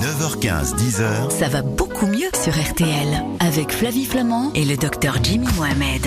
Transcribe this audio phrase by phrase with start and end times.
[0.00, 0.09] No.
[0.20, 5.46] 9h15, 10h, Ça va beaucoup mieux sur RTL avec Flavie Flamand et le docteur Jimmy
[5.56, 6.06] Mohamed.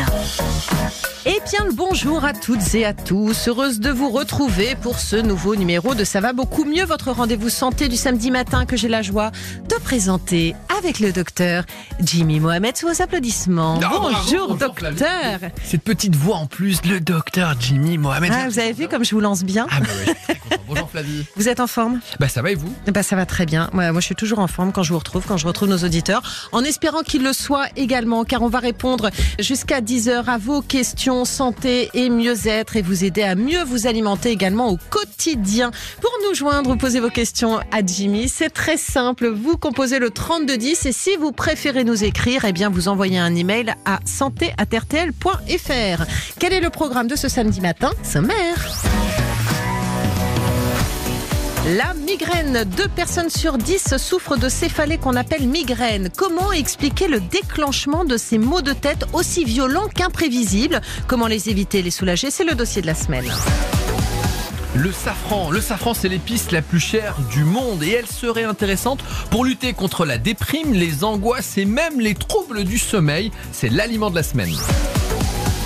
[1.25, 3.47] Eh bien, le bonjour à toutes et à tous.
[3.47, 7.49] Heureuse de vous retrouver pour ce nouveau numéro de Ça va beaucoup mieux, votre rendez-vous
[7.49, 9.32] santé du samedi matin que j'ai la joie
[9.68, 11.64] de présenter avec le docteur
[12.02, 13.80] Jimmy Mohamed sous vos applaudissements.
[13.82, 15.39] Ah, bravo, bonjour, bonjour, docteur.
[15.64, 18.32] Cette petite voix en plus, le docteur Jimmy Mohamed.
[18.36, 20.36] Ah, vous avez vu comme je vous lance bien Ah bah ouais, je suis très
[20.36, 20.55] content.
[20.68, 21.25] Bonjour Flavie.
[21.38, 22.02] Vous êtes en forme?
[22.20, 22.73] Bah ça va et vous?
[22.88, 23.70] Bah, Ça va très bien.
[23.73, 25.78] Ouais, moi, je suis toujours en forme quand je vous retrouve, quand je retrouve nos
[25.78, 26.21] auditeurs,
[26.52, 31.24] en espérant qu'ils le soient également, car on va répondre jusqu'à 10h à vos questions
[31.24, 35.71] santé et mieux-être et vous aider à mieux vous alimenter également au quotidien.
[36.02, 38.27] Pour nous joindre, posez vos questions à Jimmy.
[38.27, 39.30] C'est très simple.
[39.30, 43.33] Vous composez le 3210 et si vous préférez nous écrire, eh bien, vous envoyez un
[43.33, 46.05] email à santé@rtl.fr.
[46.39, 47.91] Quel est le programme de ce samedi matin?
[48.03, 48.67] Sommaire.
[51.66, 52.66] La migraine.
[52.76, 56.09] Deux personnes sur dix souffrent de céphalée qu'on appelle migraine.
[56.17, 60.81] Comment expliquer le déclenchement de ces maux de tête aussi violents qu'imprévisibles?
[61.08, 62.31] Comment les éviter, les soulager?
[62.31, 63.31] C'est le dossier de la semaine.
[64.75, 65.52] Le safran.
[65.52, 69.72] Le safran, c'est l'épice la plus chère du monde et elle serait intéressante pour lutter
[69.72, 73.31] contre la déprime, les angoisses et même les troubles du sommeil.
[73.53, 74.53] C'est l'aliment de la semaine.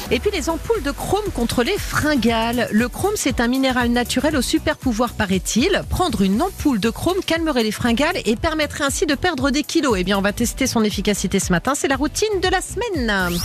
[0.09, 2.69] Et puis les ampoules de chrome contre les fringales.
[2.72, 5.81] Le chrome, c'est un minéral naturel au super pouvoir, paraît-il.
[5.89, 9.95] Prendre une ampoule de chrome calmerait les fringales et permettrait ainsi de perdre des kilos.
[9.97, 11.73] Eh bien, on va tester son efficacité ce matin.
[11.75, 13.38] C'est la routine de la semaine.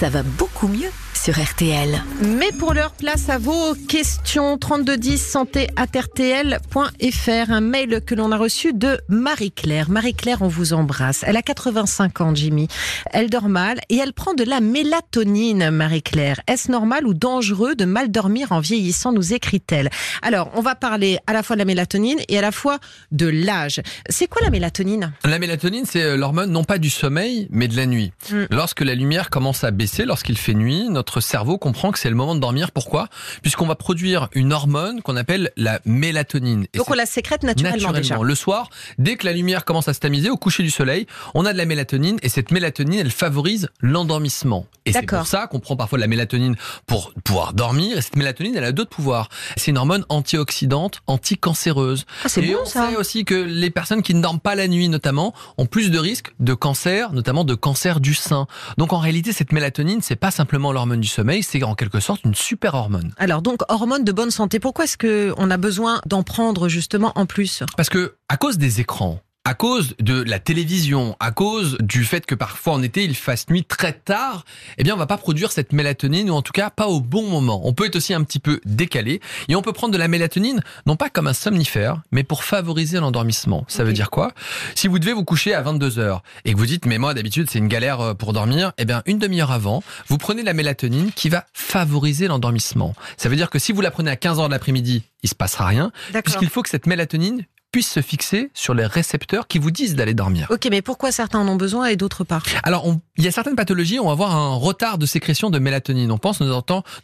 [0.00, 0.90] Ça va beaucoup mieux
[1.28, 2.02] sur RTL.
[2.38, 4.56] Mais pour l'heure, place à vos questions.
[4.56, 7.50] 3210 santé rtl.fr.
[7.50, 9.90] Un mail que l'on a reçu de Marie-Claire.
[9.90, 11.24] Marie-Claire, on vous embrasse.
[11.26, 12.68] Elle a 85 ans, Jimmy.
[13.12, 16.40] Elle dort mal et elle prend de la mélatonine, Marie-Claire.
[16.46, 19.90] Est-ce normal ou dangereux de mal dormir en vieillissant, nous écrit-elle.
[20.22, 22.78] Alors, on va parler à la fois de la mélatonine et à la fois
[23.12, 23.82] de l'âge.
[24.08, 25.12] C'est quoi la mélatonine?
[25.24, 28.12] La mélatonine, c'est euh, l'hormone non pas du sommeil, mais de la nuit.
[28.30, 28.44] Mm.
[28.50, 32.16] Lorsque la lumière commence à baisser, lorsqu'il fait nuit, notre cerveau comprend que c'est le
[32.16, 32.72] moment de dormir.
[32.72, 33.08] Pourquoi?
[33.42, 36.66] Puisqu'on va produire une hormone qu'on appelle la mélatonine.
[36.74, 38.18] Et Donc on la sécrète naturellement, déjà.
[38.22, 41.44] Le soir, dès que la lumière commence à se tamiser, au coucher du soleil, on
[41.46, 44.66] a de la mélatonine et cette mélatonine, elle favorise l'endormissement.
[44.86, 46.56] Et c'est pour ça qu'on prend parfois de la mélatonine
[46.86, 47.98] pour pouvoir dormir.
[47.98, 49.28] Et cette mélatonine, elle a d'autres pouvoirs.
[49.56, 52.06] C'est une hormone antioxydante, anticancéreuse.
[52.24, 52.88] Ah, c'est et bon on ça.
[52.90, 55.98] sait aussi que les personnes qui ne dorment pas la nuit, notamment, ont plus de
[55.98, 58.46] risques de cancer, notamment de cancer du sein.
[58.76, 62.24] Donc en réalité, cette mélatonine, c'est pas simplement l'hormone du sommeil, c'est en quelque sorte
[62.24, 63.12] une super hormone.
[63.16, 64.60] Alors donc hormones de bonne santé.
[64.60, 67.62] Pourquoi est-ce que on a besoin d'en prendre justement en plus?
[67.76, 72.26] Parce que à cause des écrans, à cause de la télévision, à cause du fait
[72.26, 74.44] que parfois en été il fasse nuit très tard,
[74.76, 77.26] eh bien on va pas produire cette mélatonine ou en tout cas pas au bon
[77.30, 77.62] moment.
[77.64, 80.60] On peut être aussi un petit peu décalé et on peut prendre de la mélatonine
[80.84, 83.64] non pas comme un somnifère, mais pour favoriser l'endormissement.
[83.68, 84.34] Ça veut dire quoi?
[84.74, 87.48] Si vous devez vous coucher à 22 heures et que vous dites mais moi d'habitude
[87.48, 91.10] c'est une galère euh, pour dormir, eh bien une demi-heure avant, vous prenez la mélatonine
[91.10, 92.92] qui va favoriser l'endormissement.
[93.16, 95.34] Ça veut dire que si vous la prenez à 15 heures de l'après-midi, il se
[95.34, 95.90] passera rien
[96.22, 100.14] puisqu'il faut que cette mélatonine puisse se fixer sur les récepteurs qui vous disent d'aller
[100.14, 100.46] dormir.
[100.50, 102.40] Ok, mais pourquoi certains en ont besoin et d'autres pas?
[102.62, 105.50] Alors, on- il y a certaines pathologies où on va avoir un retard de sécrétion
[105.50, 106.10] de mélatonine.
[106.10, 106.40] On pense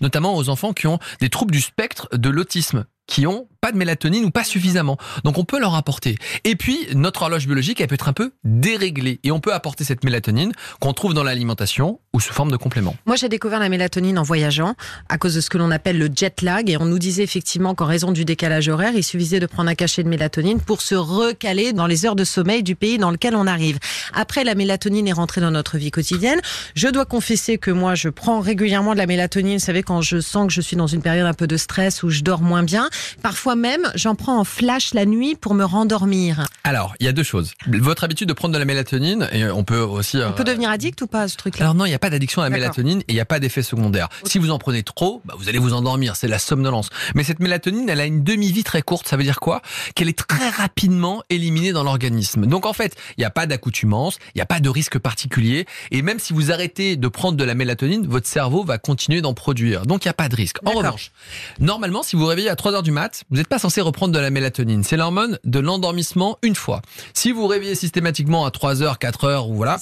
[0.01, 3.79] notamment aux enfants qui ont des troubles du spectre de l'autisme qui ont pas de
[3.79, 4.99] mélatonine ou pas suffisamment.
[5.25, 6.19] Donc on peut leur apporter.
[6.45, 9.85] Et puis notre horloge biologique elle peut être un peu déréglée et on peut apporter
[9.85, 12.95] cette mélatonine qu'on trouve dans l'alimentation ou sous forme de complément.
[13.07, 14.75] Moi, j'ai découvert la mélatonine en voyageant
[15.09, 17.75] à cause de ce que l'on appelle le jet lag et on nous disait effectivement
[17.75, 20.95] qu'en raison du décalage horaire, il suffisait de prendre un cachet de mélatonine pour se
[20.95, 23.79] recaler dans les heures de sommeil du pays dans lequel on arrive.
[24.13, 26.41] Après, la mélatonine est rentrée dans notre vie quotidienne.
[26.75, 29.59] Je dois confesser que moi, je prends régulièrement de la mélatonine.
[29.59, 32.03] Vous savez, quand je sens que je suis dans une période un peu de stress
[32.03, 32.89] ou je dors moins bien.
[33.23, 36.47] Parfois même, j'en prends en flash la nuit pour me rendormir.
[36.65, 37.53] Alors, il y a deux choses.
[37.67, 41.01] Votre habitude de prendre de la mélatonine et on peut aussi On peut devenir addict
[41.03, 41.65] ou pas à ce truc-là?
[41.65, 43.39] Alors non, il n'y a pas d'addiction à la mélatonine et il n'y a pas
[43.39, 44.09] d'effet secondaire.
[44.25, 46.91] Si vous en prenez trop, bah, vous allez vous endormir, c'est la somnolence.
[47.15, 49.63] Mais cette mélatonine, elle a une demi-vie très courte, ça veut dire quoi?
[49.95, 52.47] Qu'elle est très rapidement éliminée dans l'organisme.
[52.47, 55.67] Donc en fait, il n'y a pas d'accoutumance, il n'y a pas de risque particulier
[55.91, 59.35] et même si vous arrêtez de prendre de la mélatonine, votre cerveau va continuer d'en
[59.35, 59.87] produire.
[59.87, 60.59] Donc il n'y a pas de risque.
[60.65, 61.13] En revanche,
[61.59, 64.15] normalement, si vous vous réveillez à 3 heures du mat, vous n'êtes pas censé reprendre
[64.15, 64.83] de la mélatonine.
[64.85, 66.81] C'est l'hormone de l'endormissement une fois.
[67.13, 69.79] Si vous réveillez systématiquement à 3 heures, 4 heures ou voilà,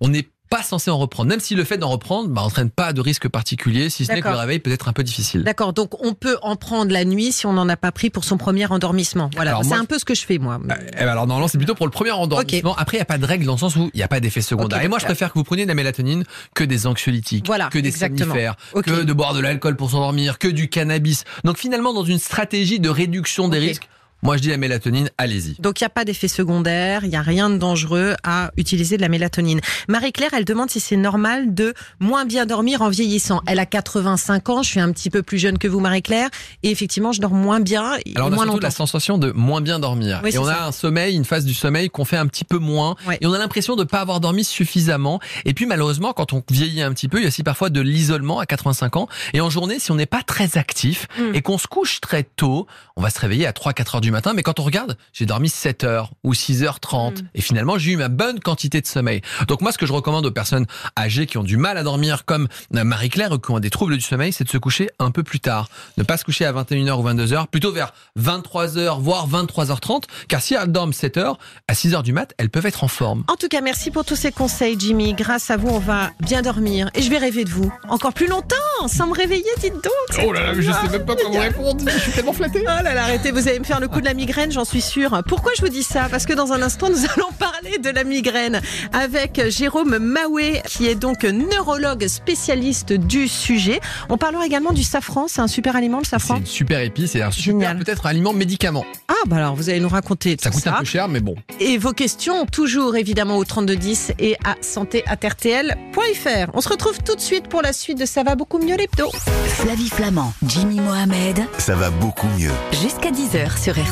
[0.00, 1.28] on n'est pas censé en reprendre.
[1.28, 4.20] Même si le fait d'en reprendre bah, entraîne pas de risque particulier, si ce n'est
[4.20, 5.44] que le réveil peut être un peu difficile.
[5.44, 8.24] D'accord, donc on peut en prendre la nuit si on n'en a pas pris pour
[8.24, 9.30] son premier endormissement.
[9.34, 10.58] Voilà, c'est un peu ce que je fais moi.
[10.64, 12.74] Eh ben alors normalement c'est plutôt pour le premier endormissement.
[12.76, 14.20] Après il n'y a pas de règle dans le sens où il n'y a pas
[14.20, 14.82] d'effet secondaire.
[14.82, 16.24] Et moi je préfère que vous preniez de la mélatonine
[16.54, 20.48] que des anxiolytiques, Voilà, que des somnifères, que de boire de l'alcool pour s'endormir, que
[20.48, 21.24] du cannabis.
[21.44, 23.88] Donc finalement dans une stratégie de réduction des risques,
[24.22, 25.54] moi je dis la mélatonine, allez-y.
[25.60, 28.96] Donc il n'y a pas d'effet secondaire, il n'y a rien de dangereux à utiliser
[28.96, 29.60] de la mélatonine.
[29.88, 33.40] Marie-Claire, elle demande si c'est normal de moins bien dormir en vieillissant.
[33.46, 36.28] Elle a 85 ans, je suis un petit peu plus jeune que vous Marie-Claire,
[36.62, 38.66] et effectivement je dors moins bien et Alors on a moins surtout longtemps.
[38.66, 40.20] la sensation de moins bien dormir.
[40.24, 42.58] Oui, et on a un sommeil, une phase du sommeil qu'on fait un petit peu
[42.58, 42.96] moins.
[43.06, 43.18] Ouais.
[43.20, 45.20] Et on a l'impression de pas avoir dormi suffisamment.
[45.44, 47.80] Et puis malheureusement, quand on vieillit un petit peu, il y a aussi parfois de
[47.80, 49.08] l'isolement à 85 ans.
[49.32, 51.34] Et en journée, si on n'est pas très actif Mm.
[51.34, 52.66] et qu'on se couche très tôt,
[52.96, 54.32] on va se réveiller à 3-4 heures du matin.
[54.34, 57.22] Mais quand on regarde, j'ai dormi 7 heures ou 6h30.
[57.22, 57.28] Mm.
[57.34, 59.22] Et finalement, j'ai eu ma bonne quantité de sommeil.
[59.46, 60.66] Donc moi, ce que je recommande aux personnes
[60.98, 63.96] âgées qui ont du mal à dormir, comme euh, Marie-Claire, ou qui ont des troubles
[63.96, 65.68] du sommeil, c'est de se coucher un peu plus tard.
[65.96, 70.04] Ne pas se coucher à 21h ou 22h, plutôt vers 23h, voire 23h30.
[70.28, 71.38] Car si elles dorment 7 heures,
[71.68, 73.24] à 6h du mat, elles peuvent être en forme.
[73.28, 75.14] En tout cas, merci pour tous ces conseils, Jimmy.
[75.14, 78.26] Grâce à vous, on va bien dormir et je vais rêver de vous encore plus
[78.26, 78.56] longtemps,
[78.86, 80.24] sans me réveiller, dites donc.
[80.24, 81.84] Oh là là, je sais même pas comment répondre.
[81.86, 82.60] Je suis tellement flatté.
[82.62, 84.80] Oh là là, arrêtez, vous allez me faire le coup de la migraine, j'en suis
[84.80, 85.22] sûre.
[85.26, 86.08] Pourquoi je vous dis ça?
[86.10, 88.60] Parce que dans un instant, nous allons parler de la migraine
[88.92, 93.80] avec Jérôme Maoué, qui est donc neurologue spécialiste du sujet.
[94.08, 96.36] On parlera également du safran, c'est un super aliment le C'est safran.
[96.38, 97.78] une super épice et un super Génial.
[97.78, 98.84] peut-être aliment médicament.
[99.08, 100.76] Ah bah alors, vous allez nous raconter Ça tout coûte ça.
[100.76, 101.34] un peu cher, mais bon.
[101.60, 106.50] Et vos questions, toujours évidemment au 3210 et à santé@rtl.fr.
[106.54, 109.10] On se retrouve tout de suite pour la suite de Ça va beaucoup mieux l'hebdo.
[109.46, 112.50] Flavie Flamand, Jimmy Mohamed, Ça va beaucoup mieux.
[112.72, 113.87] jusqu'à 10h sur RTL.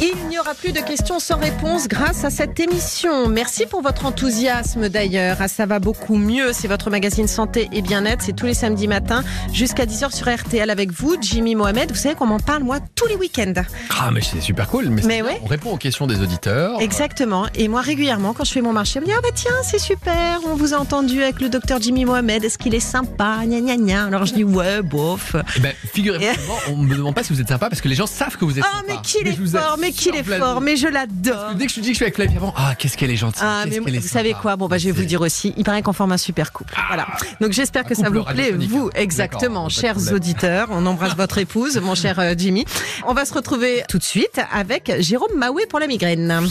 [0.00, 3.28] Il n'y aura plus de questions sans réponse grâce à cette émission.
[3.28, 5.36] Merci pour votre enthousiasme d'ailleurs.
[5.38, 6.52] Ah, ça va beaucoup mieux.
[6.52, 8.20] C'est votre magazine santé et bien-être.
[8.22, 9.22] C'est tous les samedis matins
[9.52, 11.90] jusqu'à 10h sur RTL avec vous, Jimmy Mohamed.
[11.92, 13.52] Vous savez qu'on m'en parle moi tous les week-ends.
[13.96, 14.86] Ah, mais c'est super cool.
[14.88, 15.38] Mais, Mais ouais.
[15.44, 16.80] On répond aux questions des auditeurs.
[16.80, 17.46] Exactement.
[17.54, 19.78] Et moi, régulièrement, quand je fais mon marché, je me dis, ah bah tiens, c'est
[19.78, 23.60] super, on vous a entendu avec le docteur Jimmy Mohamed, est-ce qu'il est sympa, gna
[23.60, 24.04] gna gna.
[24.06, 25.36] Alors je dis, ouais, bof.
[25.56, 28.06] Eh ben, figurez-vous, on me demande pas si vous êtes sympa parce que les gens
[28.08, 28.86] savent que vous êtes Oh, sympa.
[28.88, 31.54] mais qu'il est fort, mais qu'il est fort, mais je l'adore.
[31.54, 33.16] Dès que je te dis que je suis avec Flavie avant, ah, qu'est-ce qu'elle est
[33.16, 33.42] gentille.
[33.44, 34.56] Ah, mais vous savez quoi?
[34.56, 36.74] Bon, bah, je vais vous C'est- dire aussi, il paraît qu'on forme un super couple.
[36.88, 37.06] Voilà.
[37.40, 40.68] Donc, j'espère que ça vous plaît, vous, exactement, chers auditeurs.
[40.70, 42.64] On embrasse votre épouse, mon cher euh, Jimmy.
[43.06, 46.42] On va se retrouver tout de suite avec Jérôme Maoué pour la migraine.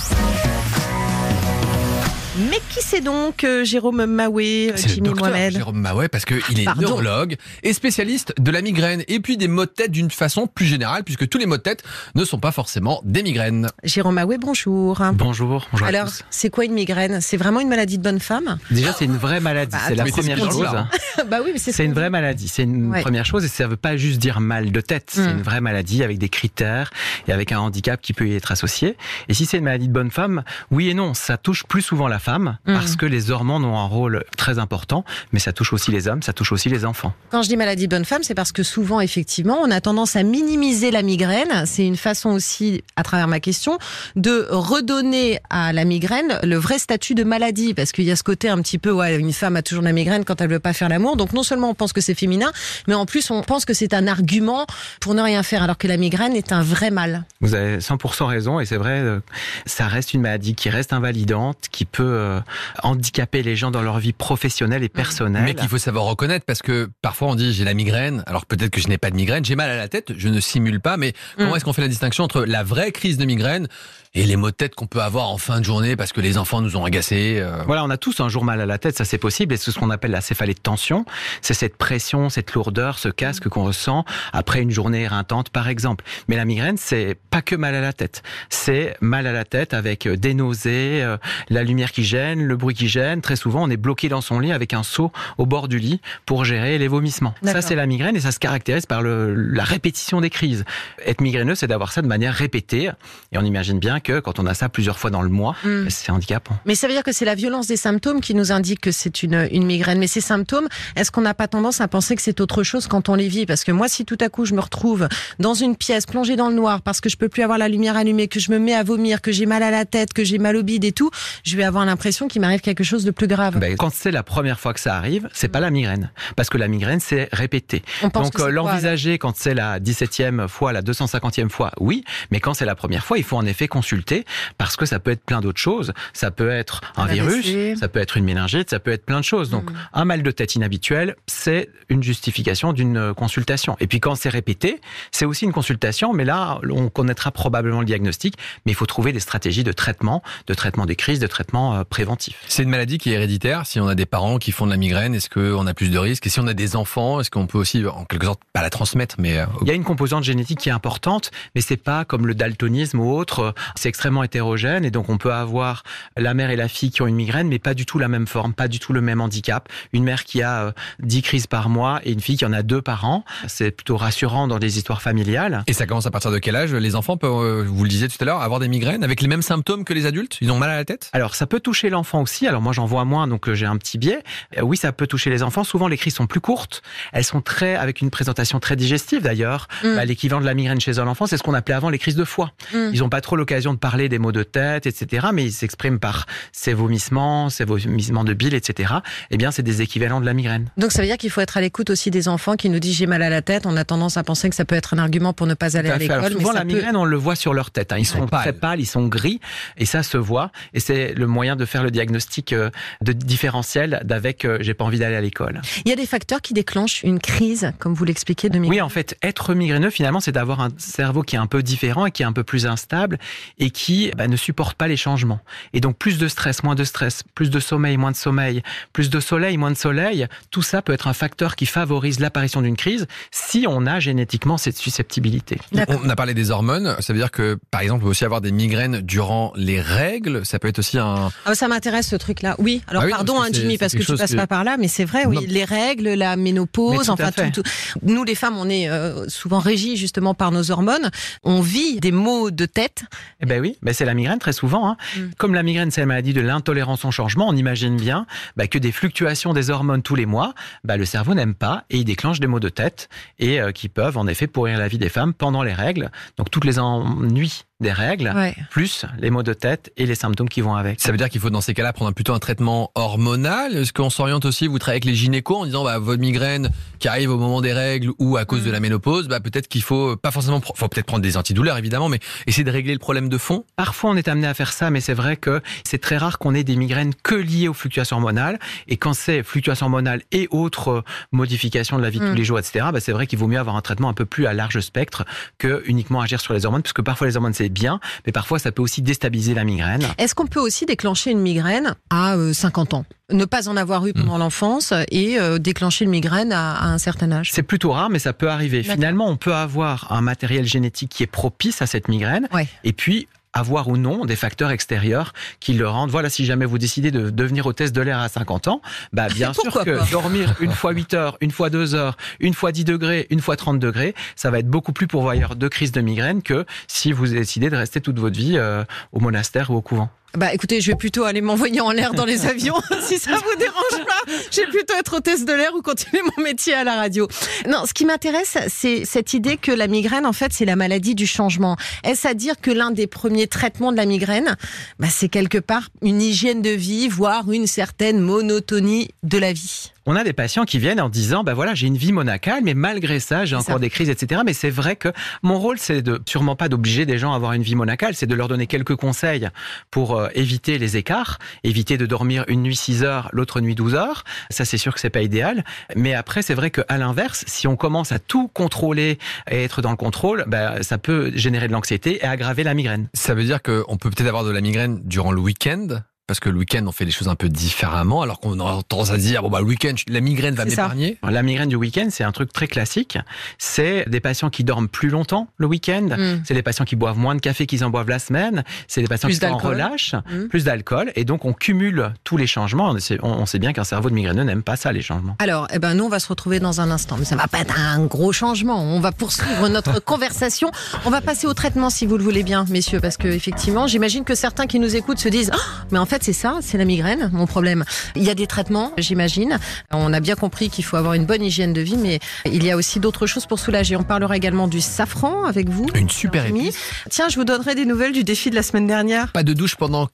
[2.35, 6.07] Mais qui c'est donc euh, Jérôme Maoué, euh, C'est le Jimmy docteur Mohamed Jérôme Maouet
[6.07, 6.81] parce qu'il est Pardon.
[6.81, 10.65] neurologue et spécialiste de la migraine et puis des maux de tête d'une façon plus
[10.65, 11.83] générale puisque tous les maux de tête
[12.15, 13.69] ne sont pas forcément des migraines.
[13.83, 14.99] Jérôme Maoué, bonjour.
[15.13, 17.19] Bonjour, bonjour Alors, c'est quoi une migraine?
[17.21, 18.57] C'est vraiment une maladie de bonne femme?
[18.71, 19.73] Déjà, c'est une vraie maladie.
[19.73, 20.63] Bah, c'est la ce première chose.
[20.63, 20.87] là.
[21.29, 22.47] Bah oui, mais c'est ce C'est une vraie maladie.
[22.47, 23.01] C'est une Ouais.
[23.01, 25.11] première chose et ça veut pas juste dire mal de tête.
[25.13, 25.37] C'est Mm.
[25.37, 26.89] une vraie maladie avec des critères
[27.27, 28.97] et avec un handicap qui peut y être associé.
[29.29, 32.07] Et si c'est une maladie de bonne femme, oui et non, ça touche plus souvent
[32.07, 32.73] la femme Mm.
[32.73, 35.03] parce que les hormones ont un rôle très important,
[35.33, 37.13] mais ça touche aussi les hommes, ça touche aussi les enfants.
[37.29, 40.23] Quand je dis maladie bonne femme, c'est parce que souvent, effectivement, on a tendance à
[40.23, 41.65] minimiser la migraine.
[41.65, 43.77] C'est une façon aussi, à travers ma question,
[44.15, 47.73] de redonner à la migraine le vrai statut de maladie.
[47.73, 49.91] Parce qu'il y a ce côté un petit peu, ouais, une femme a toujours la
[49.91, 51.17] migraine quand elle veut pas faire l'amour.
[51.17, 52.51] Donc non seulement on pense que c'est féminin,
[52.87, 54.65] mais en plus on pense que c'est un argument
[55.01, 57.25] pour ne rien faire, alors que la migraine est un vrai mal.
[57.41, 59.19] Vous avez 100% raison et c'est vrai, euh,
[59.65, 62.39] ça reste une maladie qui reste invalidante, qui peut euh,
[62.83, 65.43] handicaper les gens dans leur vie professionnelle et personnelle.
[65.43, 68.71] Mais qu'il faut savoir reconnaître parce que parfois on dit j'ai la migraine, alors peut-être
[68.71, 70.97] que je n'ai pas de migraine, j'ai mal à la tête, je ne simule pas,
[70.97, 71.55] mais comment Mm.
[71.57, 73.67] est-ce qu'on fait la distinction entre la vraie crise de migraine
[74.15, 76.37] et les maux de tête qu'on peut avoir en fin de journée parce que les
[76.37, 78.95] enfants nous ont agacés euh, Voilà, on a tous un jour mal à la tête,
[78.95, 81.03] ça c'est possible, et c'est ce qu'on appelle la céphalée de tension.
[81.41, 86.05] C'est cette pression, cette lourdeur, ce casque qu'on ressent après une journée éreintante, par exemple.
[86.27, 88.21] Mais la migraine, c'est pas que mal à la tête.
[88.49, 91.17] C'est mal à la tête avec euh, des nausées, euh,
[91.49, 93.21] la lumière qui gêne, le bruit qui gêne.
[93.21, 96.01] Très souvent, on est bloqué dans son lit avec un seau au bord du lit
[96.27, 97.33] pour gérer les vomissements.
[97.41, 100.65] Ça, c'est la migraine et ça se caractérise par le, la répétition des crises.
[101.03, 102.91] Être migraineux, c'est d'avoir ça de manière répétée.
[103.31, 105.89] Et on imagine bien que quand on a ça plusieurs fois dans le mois, Mm.
[105.89, 106.55] c'est handicapant.
[106.65, 109.23] Mais ça veut dire que c'est la violence des symptômes qui nous indique que c'est
[109.23, 109.97] une, une migraine.
[109.99, 113.09] Mais ces symptômes, est-ce qu'on n'a pas tendance à penser que c'est autre chose quand
[113.09, 113.45] on les vit?
[113.45, 115.07] Parce que moi, si tout à coup je me retrouve
[115.39, 117.95] dans une pièce plongée dans le noir parce que je peux plus avoir la lumière
[117.95, 120.37] allumée, que je me mets à vomir, que j'ai mal à la tête, que j'ai
[120.37, 121.09] mal au bide et tout,
[121.45, 123.57] je vais avoir l'impression qu'il m'arrive quelque chose de plus grave.
[123.59, 126.11] Ben, quand c'est la première fois que ça arrive, c'est pas la migraine.
[126.35, 127.83] Parce que la migraine, c'est répété.
[128.13, 132.03] Donc euh, l'envisager quand c'est la 17e fois, la 250e fois, oui.
[132.31, 134.25] Mais quand c'est la première fois, il faut en effet consulter consulter
[134.57, 135.93] parce que ça peut être plein d'autres choses.
[136.13, 139.25] Ça peut être un, virus, ça peut être une méningite, ça peut être plein de
[139.25, 139.49] choses.
[139.49, 139.77] Donc, Mhm.
[139.93, 143.77] un mal de tête inhabituel, c'est une justification d'une euh, consultation.
[143.79, 144.81] Et puis, quand c'est répété,
[145.11, 148.35] c'est aussi une consultation, mais là, on connaîtra probablement le diagnostic,
[148.65, 151.83] mais il faut trouver des stratégies de traitement, de traitement des crises, de traitement euh,
[151.83, 152.37] préventif.
[152.47, 153.65] C'est une maladie qui est héréditaire.
[153.65, 155.97] Si on a des parents qui font de la migraine, est-ce qu'on a plus de
[155.99, 156.25] risques?
[156.25, 158.69] Et si on a des enfants, est-ce qu'on peut aussi, en quelque sorte, pas la
[158.69, 162.05] transmettre, mais euh, Il y a une composante génétique qui est importante, mais c'est pas
[162.05, 163.53] comme le daltonisme ou autre.
[163.83, 165.83] C'est extrêmement hétérogène et donc on peut avoir
[166.15, 168.27] la mère et la fille qui ont une migraine, mais pas du tout la même
[168.27, 169.67] forme, pas du tout le même handicap.
[169.91, 172.63] Une mère qui a euh, 10 crises par mois et une fille qui en a
[172.63, 173.25] deux par an.
[173.47, 175.65] C'est plutôt rassurant dans des histoires familiales.
[175.67, 176.73] Et ça commence à partir de quel âge?
[176.73, 179.27] Les enfants peuvent, euh, vous le disiez tout à l'heure, avoir des migraines avec les
[179.27, 180.37] mêmes symptômes que les adultes?
[180.39, 181.09] Ils ont mal à la tête?
[181.11, 182.47] Alors ça peut toucher l'enfant aussi.
[182.47, 184.23] Alors moi j'en vois moins, donc euh, j'ai un petit biais.
[184.57, 185.65] Euh, oui, ça peut toucher les enfants.
[185.65, 186.83] Souvent les crises sont plus courtes.
[187.11, 189.67] Elles sont très avec une présentation très digestive d'ailleurs.
[189.83, 189.95] Mm.
[189.97, 192.15] Bah, L'équivalent de la migraine chez un enfant, c'est ce qu'on appelait avant les crises
[192.15, 192.53] de foie.
[192.73, 192.91] Mm.
[192.93, 195.27] Ils n'ont pas trop l'occasion de parler des maux de tête, etc.
[195.33, 198.93] Mais ils s'expriment par ces vomissements, ces vomissements de bile, etc.
[199.31, 200.69] Eh bien, c'est des équivalents de la migraine.
[200.77, 202.95] Donc ça veut dire qu'il faut être à l'écoute aussi des enfants qui nous disent
[202.95, 203.65] j'ai mal à la tête.
[203.65, 205.89] On a tendance à penser que ça peut être un argument pour ne pas aller
[205.89, 206.31] à l'école.
[206.31, 207.91] souvent, la peut- migraine, on le voit sur leur tête.
[207.91, 207.97] hein.
[207.97, 208.41] Ils sont pâles.
[208.41, 209.39] très pâles, ils sont gris,
[209.77, 210.51] et ça se voit.
[210.73, 212.69] Et c'est le moyen de faire le diagnostic euh,
[213.01, 215.61] de différentiel d'avec euh, j'ai pas envie d'aller à l'école.
[215.85, 218.77] Il y a des facteurs qui déclenchent une crise, comme vous l'expliquez, de migraine.
[218.77, 222.05] Oui, en fait, être migraineux, finalement, c'est d'avoir un cerveau qui est un peu différent
[222.05, 223.17] et qui est un peu plus instable
[223.63, 225.39] et qui bah, ne supporte pas les changements.
[225.71, 229.09] Et donc, plus de stress, moins de stress, plus de sommeil, moins de sommeil, plus
[229.09, 232.75] de soleil, moins de soleil, tout ça peut être un facteur qui favorise l'apparition d'une
[232.75, 235.59] crise si on a génétiquement cette susceptibilité.
[235.87, 236.97] On a parlé des hormones.
[236.99, 240.45] Ça veut dire que, par exemple, on peut aussi avoir des migraines durant les règles.
[240.45, 241.31] Ça peut être aussi un.
[241.45, 242.55] Ah, ça m'intéresse ce truc-là.
[242.57, 242.81] Oui.
[242.87, 244.75] Alors Ah oui, pardon, hein, Jimmy, parce que quelque tu passes que- pas par là,
[244.77, 245.25] mais c'est vrai.
[245.25, 245.41] Oui, Non.
[245.47, 247.63] les règles, la ménopause, tout enfin tout.
[248.01, 251.09] Nous, les femmes, on est euh, souvent régies justement par nos hormones.
[251.43, 253.03] On vit des maux de tête.
[253.43, 254.87] Eh ben oui, ben c'est la migraine très souvent.
[254.87, 254.97] Hein.
[255.17, 255.21] Mm.
[255.37, 258.77] Comme la migraine, c'est la maladie de l'intolérance au changement, on imagine bien bah, que
[258.77, 260.53] des fluctuations des hormones tous les mois,
[260.85, 263.09] bah, le cerveau n'aime pas et il déclenche des maux de tête
[263.39, 266.09] et euh, qui peuvent en effet pourrir la vie des femmes pendant les règles.
[266.37, 268.55] Donc toutes les ennuis des règles, Ouais.
[268.71, 270.99] plus les maux de tête et les symptômes qui vont avec.
[270.99, 273.75] Ça veut dire qu'il faut dans ces cas-là prendre un- plutôt un traitement hormonal.
[273.77, 277.07] Est-ce qu'on s'oriente aussi, vous travaillez avec les gynécos en disant bah, votre migraine qui
[277.07, 278.65] arrive au moment des règles ou à cause Mm.
[278.65, 282.09] de la ménopause, bah, peut-être qu'il faut pas forcément, faut peut-être prendre des antidouleurs évidemment,
[282.09, 283.65] mais essayer de régler le problème de fond.
[283.75, 286.55] Parfois, on est amené à faire ça, mais c'est vrai que c'est très rare qu'on
[286.55, 288.57] ait des migraines que liées aux fluctuations hormonales.
[288.87, 292.29] Et quand c'est fluctuations hormonales et autres euh, modifications de la vie de Mm.
[292.29, 294.25] tous les jours, etc., bah, c'est vrai qu'il vaut mieux avoir un traitement un peu
[294.25, 295.25] plus à large spectre
[295.57, 298.59] que uniquement agir sur les hormones, parce que parfois les hormones c'est bien, mais parfois
[298.59, 300.03] ça peut aussi déstabiliser la migraine.
[300.17, 303.05] Est-ce qu'on peut aussi déclencher une migraine à euh, 50 ans?
[303.31, 306.97] Ne pas en avoir eu pendant l'enfance et euh, déclencher une migraine à, à un
[306.97, 308.83] certain âge C'est plutôt rare, mais ça peut arriver.
[308.83, 312.67] Finalement, on peut avoir un matériel génétique qui est propice à cette migraine, Ouais.
[312.83, 316.09] et puis avoir ou non des facteurs extérieurs qui le rendent.
[316.09, 318.81] Voilà, si jamais vous décidez de devenir hôtesse de l'air à 50 ans,
[319.13, 322.53] bah bien sûr que pas dormir une fois 8 heures, une fois 2 heures, une
[322.53, 325.91] fois 10 degrés, une fois 30 degrés, ça va être beaucoup plus pourvoyeur de crise
[325.91, 329.75] de migraine que si vous décidez de rester toute votre vie euh, au monastère ou
[329.75, 330.09] au couvent.
[330.35, 333.55] Bah écoutez, je vais plutôt aller m'envoyer en l'air dans les avions, si ça vous
[333.57, 334.33] dérange pas.
[334.51, 337.27] Je vais plutôt être hôtesse de l'air ou continuer mon métier à la radio.
[337.69, 341.13] Non, ce qui m'intéresse, c'est cette idée que la migraine, en fait, c'est la maladie
[341.13, 341.77] du changement.
[342.03, 344.57] Est-ce à dire que l'un des premiers traitements de la migraine,
[344.97, 349.92] bah, c'est quelque part une hygiène de vie, voire une certaine monotonie de la vie?
[350.05, 352.73] On a des patients qui viennent en disant, bah voilà, j'ai une vie monacale, mais
[352.73, 353.79] malgré ça, j'ai encore ça.
[353.79, 354.41] des crises, etc.
[354.45, 355.09] Mais c'est vrai que
[355.43, 358.25] mon rôle, c'est de sûrement pas d'obliger des gens à avoir une vie monacale, c'est
[358.25, 359.47] de leur donner quelques conseils
[359.91, 363.95] pour euh, éviter les écarts, éviter de dormir une nuit 6 heures, l'autre nuit 12
[363.95, 364.23] heures.
[364.49, 365.63] Ça, c'est sûr que c'est pas idéal.
[365.95, 369.17] Mais après, c'est vrai qu'à l'inverse, si on commence à tout contrôler
[369.49, 373.07] et être dans le contrôle, bah, ça peut générer de l'anxiété et aggraver la migraine.
[373.13, 376.01] Ça veut dire qu'on peut peut-être avoir de la migraine durant le week-end?
[376.25, 379.09] Parce que le week-end, on fait les choses un peu différemment, alors qu'on a tendance
[379.11, 381.17] à se dire, bon, bah, le week-end, la migraine va m'épargner.
[381.21, 383.17] La migraine du week-end, c'est un truc très classique.
[383.57, 386.07] C'est des patients qui dorment plus longtemps le week-end.
[386.17, 386.43] Mm.
[386.45, 388.63] C'est des patients qui boivent moins de café qu'ils en boivent la semaine.
[388.87, 390.47] C'est des patients Plus qui sont en relâche, Mm.
[390.47, 391.11] plus d'alcool.
[391.17, 392.91] Et donc, on cumule tous les changements.
[392.91, 395.35] On sait, on- on sait bien qu'un cerveau de migraineux n'aime pas ça, les changements.
[395.39, 397.17] Alors, eh ben, nous, on va se retrouver dans un instant.
[397.19, 398.81] Mais ça va pas être un gros changement.
[398.81, 400.71] On va poursuivre notre conversation.
[401.03, 404.23] On va passer au traitement, si vous le voulez bien, messieurs, parce que, effectivement, j'imagine
[404.23, 405.57] que certains qui nous écoutent se disent, Ah,
[405.91, 407.83] mais en fait, c'est ça, c'est la migraine, mon problème.
[408.15, 409.57] Il y a des traitements, j'imagine.
[409.91, 412.71] On a bien compris qu'il faut avoir une bonne hygiène de vie, mais il y
[412.71, 413.95] a aussi d'autres choses pour soulager.
[413.95, 415.87] On parlera également du safran avec vous.
[415.95, 416.77] Une super épice.
[417.09, 419.31] Tiens, je vous donnerai des nouvelles du défi de la semaine dernière.
[419.31, 420.09] Pas de douche pendant,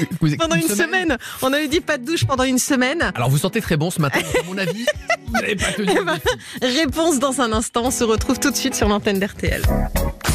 [0.38, 1.16] Pendant une semaine.
[1.42, 3.12] On avait dit pas de douche pendant une semaine.
[3.14, 4.84] Alors vous sentez très bon ce matin, à mon avis.
[5.26, 5.92] Vous pas tenu.
[5.92, 6.18] Eh ben,
[6.60, 7.82] réponse dans un instant.
[7.84, 9.62] On se retrouve tout de suite sur l'antenne d'RTL.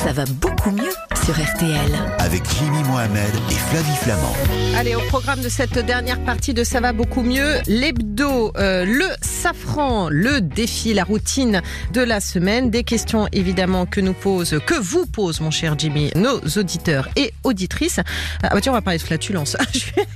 [0.04, 0.92] Ça va beaucoup mieux
[1.24, 1.92] sur RTL.
[2.20, 4.34] Avec Jimmy Mohamed et Flavie Flamand.
[4.78, 9.06] Allez, au programme de cette dernière partie de Ça va beaucoup mieux, l'hebdo, euh, le
[9.22, 11.62] safran, le défi, la routine
[11.94, 12.70] de la semaine.
[12.70, 17.34] Des questions évidemment que nous pose, que vous pose mon cher Jimmy, nos auditeurs et
[17.44, 18.00] auditrices.
[18.44, 19.58] Ah bah tiens, on va parler de flatulence.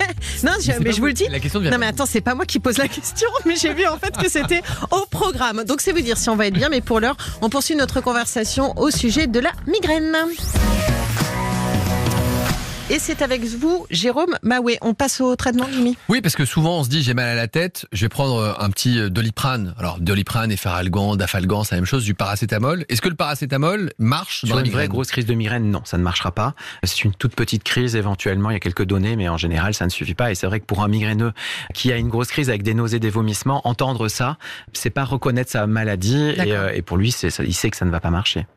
[0.44, 1.28] non, mais, je vous le dis.
[1.30, 3.88] La question Non mais attends, c'est pas moi qui pose la question, mais j'ai vu
[3.88, 5.64] en fait que c'était au programme.
[5.64, 8.02] Donc c'est vous dire si on va être bien, mais pour l'heure, on poursuit notre
[8.02, 10.16] conversation au sujet de la migraine.
[12.92, 14.80] Et c'est avec vous, Jérôme Maoué.
[14.82, 17.36] On passe au traitement, Jimmy Oui, parce que souvent on se dit j'ai mal à
[17.36, 19.76] la tête, je vais prendre euh, un petit euh, doliprane.
[19.78, 22.86] Alors doliprane, effaralgan, dafalgan, c'est la même chose, du paracétamol.
[22.90, 25.82] Est-ce que le paracétamol marche Sur dans la une vraie grosse crise de migraine, non,
[25.86, 26.56] ça ne marchera pas.
[26.84, 29.86] C'est une toute petite crise, éventuellement, il y a quelques données, mais en général, ça
[29.86, 30.32] ne suffit pas.
[30.32, 31.32] Et c'est vrai que pour un migraineux
[31.76, 34.38] qui a une grosse crise avec des nausées, des vomissements, entendre ça,
[34.74, 36.30] c'est pas reconnaître sa maladie.
[36.38, 38.48] Et, euh, et pour lui, c'est, ça- il sait que ça ne va pas marcher.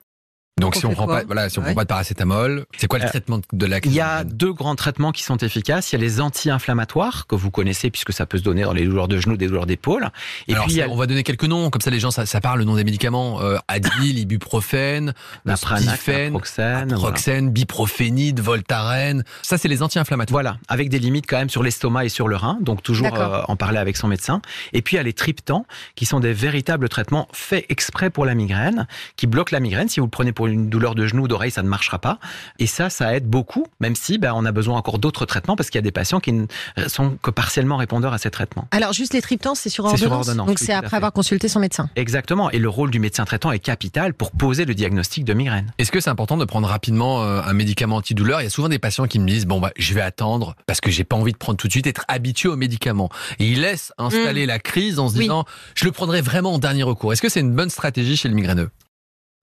[0.63, 1.69] Donc on si on prend pas, voilà, si on Ouais.
[1.69, 4.25] prend pas de paracétamol, c'est quoi le Euh, traitement de la crise Il y a
[4.25, 5.93] deux grands traitements qui sont efficaces.
[5.93, 8.85] Il y a les anti-inflammatoires, que vous connaissez, puisque ça peut se donner dans les
[8.87, 10.09] douleurs de genoux, des douleurs d'épaule.
[10.49, 12.41] Et Alors, puis, a on va donner quelques noms, comme ça les gens, ça, ça
[12.41, 13.41] parle le nom des médicaments.
[13.43, 15.13] Euh, Advil, ibuprofène,
[15.45, 17.51] la Proxène, voilà.
[17.51, 19.25] Biprophénide, Voltaren.
[19.43, 20.33] Ça, c'est les anti-inflammatoires.
[20.33, 23.43] Voilà, avec des limites quand même sur l'estomac et sur le rein, donc toujours euh,
[23.49, 24.41] en parler avec son médecin.
[24.73, 28.25] Et puis il y a les triptans, qui sont des véritables traitements faits exprès pour
[28.25, 29.89] la migraine, qui bloquent la migraine.
[29.89, 32.19] Si vous le prenez pour une douleur de genou, d'oreille, ça ne marchera pas.
[32.59, 35.71] Et ça, ça aide beaucoup, même si ben, on a besoin encore d'autres traitements, parce
[35.71, 36.47] qu'il y a des patients qui ne
[36.89, 38.67] sont que partiellement répondeurs à ces traitements.
[38.71, 40.47] Alors, juste les triptans, c'est sur C'est sur ordonnance.
[40.47, 41.89] Donc, oui, c'est après avoir consulté son médecin.
[41.97, 42.51] Exactement.
[42.51, 45.73] Et le rôle du médecin traitant est capital pour poser le diagnostic de migraine.
[45.79, 48.41] Est-ce que c'est important de prendre rapidement euh, un médicament antidouleur?
[48.41, 50.81] Il y a souvent des patients qui me disent bon bah je vais attendre parce
[50.81, 53.09] que j'ai pas envie de prendre tout de suite, être habitué aux médicaments.
[53.39, 55.19] Et ils laissent installer la crise en se Mm.
[55.19, 55.25] Oui.
[55.25, 55.45] disant
[55.75, 57.13] je le prendrai vraiment en dernier recours.
[57.13, 58.71] Est-ce que c'est une bonne stratégie chez le migraineux?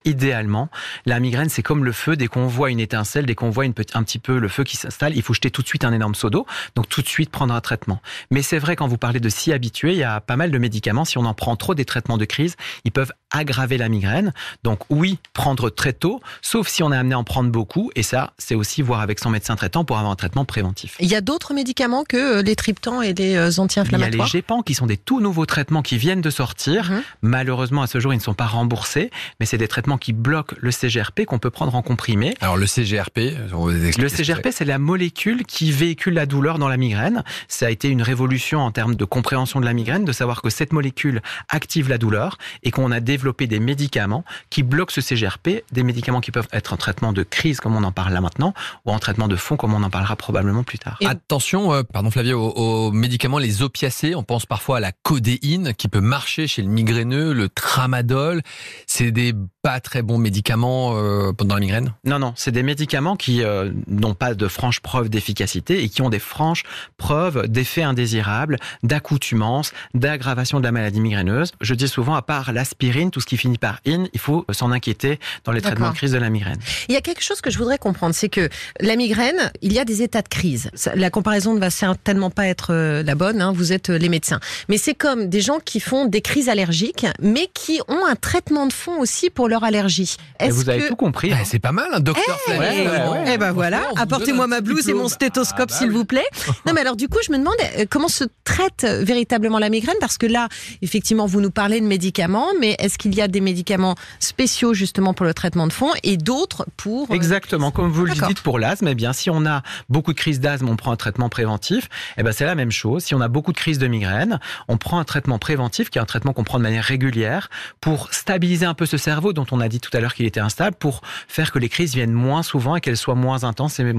[0.05, 0.69] Idéalement,
[1.05, 2.15] la migraine, c'est comme le feu.
[2.15, 3.71] Dès qu'on voit une étincelle, dès qu'on voit un
[4.03, 6.29] petit peu le feu qui s'installe, il faut jeter tout de suite un énorme seau
[6.29, 6.45] d'eau.
[6.75, 8.01] Donc tout de suite prendre un traitement.
[8.31, 10.57] Mais c'est vrai, quand vous parlez de s'y habituer, il y a pas mal de
[10.57, 11.03] médicaments.
[11.03, 14.33] Si on en prend trop des traitements de crise, ils peuvent aggraver la migraine.
[14.63, 17.91] Donc oui, prendre très tôt, sauf si on est amené à en prendre beaucoup.
[17.95, 20.95] Et ça, c'est aussi voir avec son médecin traitant pour avoir un traitement préventif.
[20.99, 23.45] Il y a d'autres médicaments que euh, les triptans et les euh, Il y a
[23.47, 26.91] les anti-inflammatoires GEPAN qui sont des tout nouveaux traitements qui viennent de sortir.
[26.91, 27.01] Mhm.
[27.21, 30.55] Malheureusement, à ce jour, ils ne sont pas remboursés, mais c'est des traitements qui bloquent
[30.59, 32.35] le CGRP qu'on peut prendre en comprimé.
[32.41, 33.19] Alors le CGRP,
[33.53, 36.77] on va vous expliquer Le CGRP, c'est la molécule qui véhicule la douleur dans la
[36.77, 37.23] migraine.
[37.47, 40.49] Ça a été une révolution en termes de compréhension de la migraine, de savoir que
[40.49, 45.63] cette molécule active la douleur et qu'on a développé des médicaments qui bloquent ce CGRP,
[45.71, 48.53] des médicaments qui peuvent être en traitement de crise, comme on en parle là maintenant,
[48.85, 50.97] ou en traitement de fond, comme on en parlera probablement plus tard.
[51.01, 54.15] Et- Attention, euh, pardon Flavie, aux, aux médicaments, les opiacés.
[54.15, 58.41] On pense parfois à la codéine qui peut marcher chez le migraineux, le tramadol.
[58.87, 61.93] C'est des pas très bons médicaments euh, pendant la migraine?
[62.05, 66.01] Non, non, c'est des médicaments qui euh, n'ont pas de franches preuves d'efficacité et qui
[66.01, 66.63] ont des franches
[66.97, 71.51] preuves d'effets indésirables, d'accoutumance, d'aggravation de la maladie migraineuse.
[71.61, 74.71] Je dis souvent, à part l'aspirine, tout ce qui finit par in, il faut s'en
[74.71, 76.59] inquiéter dans les traitements de crise de la migraine.
[76.87, 79.79] Il y a quelque chose que je voudrais comprendre, c'est que la migraine, il y
[79.79, 80.69] a des états de crise.
[80.95, 84.09] La comparaison ne va certainement pas être euh, la bonne, hein, vous êtes euh, les
[84.09, 84.39] médecins.
[84.67, 88.67] Mais c'est comme des gens qui font des crises allergiques, mais qui ont un traitement
[88.67, 90.15] de fond aussi pour leur allergie.
[90.39, 90.87] Est-ce vous avez que...
[90.89, 91.29] tout compris.
[91.29, 91.43] Eh, hein.
[91.45, 93.33] c'est pas mal, un docteur Eh, ouais, ouais.
[93.33, 95.93] Eh ben voilà, apportez-moi ma blouse et mon stéthoscope, Ah, bah s'il oui.
[95.95, 96.27] vous plaît.
[96.65, 99.95] Non, mais alors du coup, je me demande euh, comment se traite véritablement la migraine,
[99.99, 100.47] parce que là,
[100.81, 105.15] effectivement, vous nous parlez de médicaments, mais est-ce qu'il y a des médicaments spéciaux justement
[105.15, 107.09] pour le traitement de fond et d'autres pour...
[107.09, 110.17] euh, Exactement, comme vous le dites pour l'asthme, eh bien si on a beaucoup de
[110.19, 111.89] crises d'asthme, on prend un traitement préventif.
[112.17, 113.03] Eh ben c'est la même chose.
[113.03, 116.01] Si on a beaucoup de crises de migraine, on prend un traitement préventif, qui est
[116.01, 117.49] un traitement qu'on prend de manière régulière
[117.81, 120.39] pour stabiliser un peu ce cerveau dont on a dit tout à l'heure qu'il était
[120.39, 123.79] instable, pour faire que les crises viennent moins souvent et qu'elles soient moins intenses.
[123.79, 123.93] Et,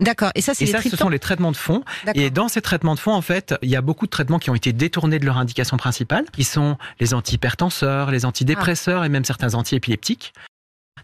[0.00, 1.84] D'accord, et ça, c'est et les ça, ce sont les traitements de fond.
[2.04, 2.22] D'accord.
[2.22, 4.50] Et dans ces traitements de fond, en fait, il y a beaucoup de traitements qui
[4.50, 9.24] ont été détournés de leur indication principale, qui sont les antihypertenseurs, les antidépresseurs et même
[9.24, 10.32] certains antiépileptiques.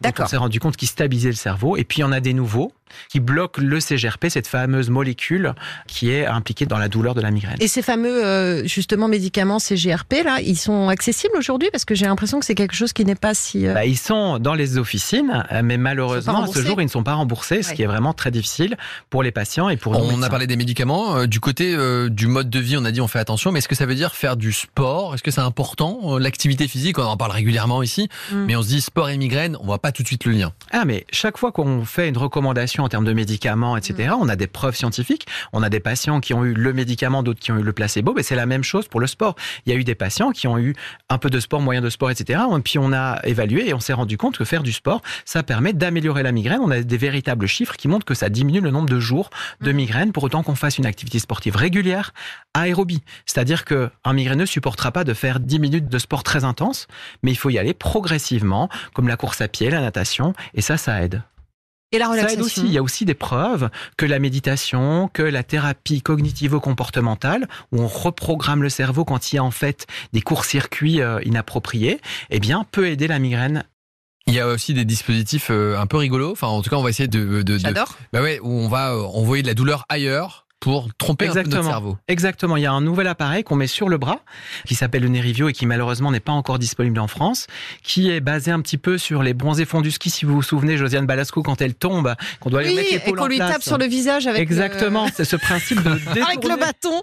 [0.00, 0.26] D'accord.
[0.26, 1.76] On s'est rendu compte qu'ils stabilisaient le cerveau.
[1.76, 2.72] Et puis, il y en a des nouveaux
[3.08, 5.54] qui bloquent le CGRP, cette fameuse molécule
[5.86, 7.56] qui est impliquée dans la douleur de la migraine.
[7.60, 11.68] Et ces fameux, euh, justement, médicaments CGRP, là, ils sont accessibles aujourd'hui?
[11.72, 13.66] Parce que j'ai l'impression que c'est quelque chose qui n'est pas si...
[13.66, 16.90] euh, Bah, ils sont dans les officines, euh, mais malheureusement, à ce jour, ils ne
[16.90, 17.74] sont pas remboursés, ce Ouais.
[17.76, 18.76] qui est vraiment très difficile
[19.10, 21.16] pour les patients et pour nos On a parlé des médicaments.
[21.16, 23.52] euh, du côté euh, du mode de vie, on a dit on fait attention.
[23.52, 25.14] Mais est-ce que ça veut dire faire du sport?
[25.14, 28.08] Est-ce que c'est important L'activité physique, on en parle régulièrement ici.
[28.32, 28.44] Mm.
[28.46, 30.52] Mais on se dit sport et migraine, on voit pas tout de suite le lien.
[30.72, 34.14] Ah, mais chaque fois qu'on fait une recommandation en termes de médicaments, etc.
[34.18, 35.26] On a des preuves scientifiques.
[35.52, 38.12] On a des patients qui ont eu le médicament, d'autres qui ont eu le placebo.
[38.14, 39.36] Mais c'est la même chose pour le sport.
[39.64, 40.74] Il y a eu des patients qui ont eu
[41.08, 42.40] un peu de sport, moyen de sport, etc.
[42.56, 45.42] Et puis on a évalué et on s'est rendu compte que faire du sport, ça
[45.42, 46.60] permet d'améliorer la migraine.
[46.62, 49.72] On a des véritables chiffres qui montrent que ça diminue le nombre de jours de
[49.72, 52.12] migraine pour autant qu'on fasse une activité sportive régulière,
[52.54, 53.02] aérobie.
[53.24, 56.86] C'est-à-dire que un migraineux supportera pas de faire 10 minutes de sport très intense,
[57.22, 60.76] mais il faut y aller progressivement, comme la course à pied, la natation, et ça,
[60.76, 61.22] ça aide.
[61.92, 62.60] Et la Ça aide relaxation aussi.
[62.66, 67.86] Il y a aussi des preuves que la méditation, que la thérapie cognitivo-comportementale, où on
[67.86, 72.64] reprogramme le cerveau quand il y a en fait des courts-circuits euh, inappropriés, eh bien,
[72.70, 73.64] peut aider la migraine.
[74.26, 76.32] Il y a aussi des dispositifs euh, un peu rigolos.
[76.32, 77.96] Enfin, en tout cas, on va essayer de, de, de- J'adore.
[78.12, 81.34] bah ouais, où on va euh, envoyer de la douleur ailleurs pour tromper un peu
[81.34, 81.70] notre Exactement.
[81.70, 81.98] cerveau.
[82.08, 82.56] Exactement.
[82.56, 84.20] Il y a un nouvel appareil qu'on met sur le bras,
[84.66, 87.46] qui s'appelle le Nerivio et qui malheureusement n'est pas encore disponible en France,
[87.82, 90.10] qui est basé un petit peu sur les bronzés fonds du ski.
[90.10, 92.92] Si vous vous souvenez, Josiane Balasco, quand elle tombe, qu'on doit lui Oui, mettre et
[92.94, 93.52] l'épaule qu'on en lui place.
[93.52, 95.06] tape sur le visage avec Exactement.
[95.14, 97.02] C'est ce principe de le, avec le détourner- bâton.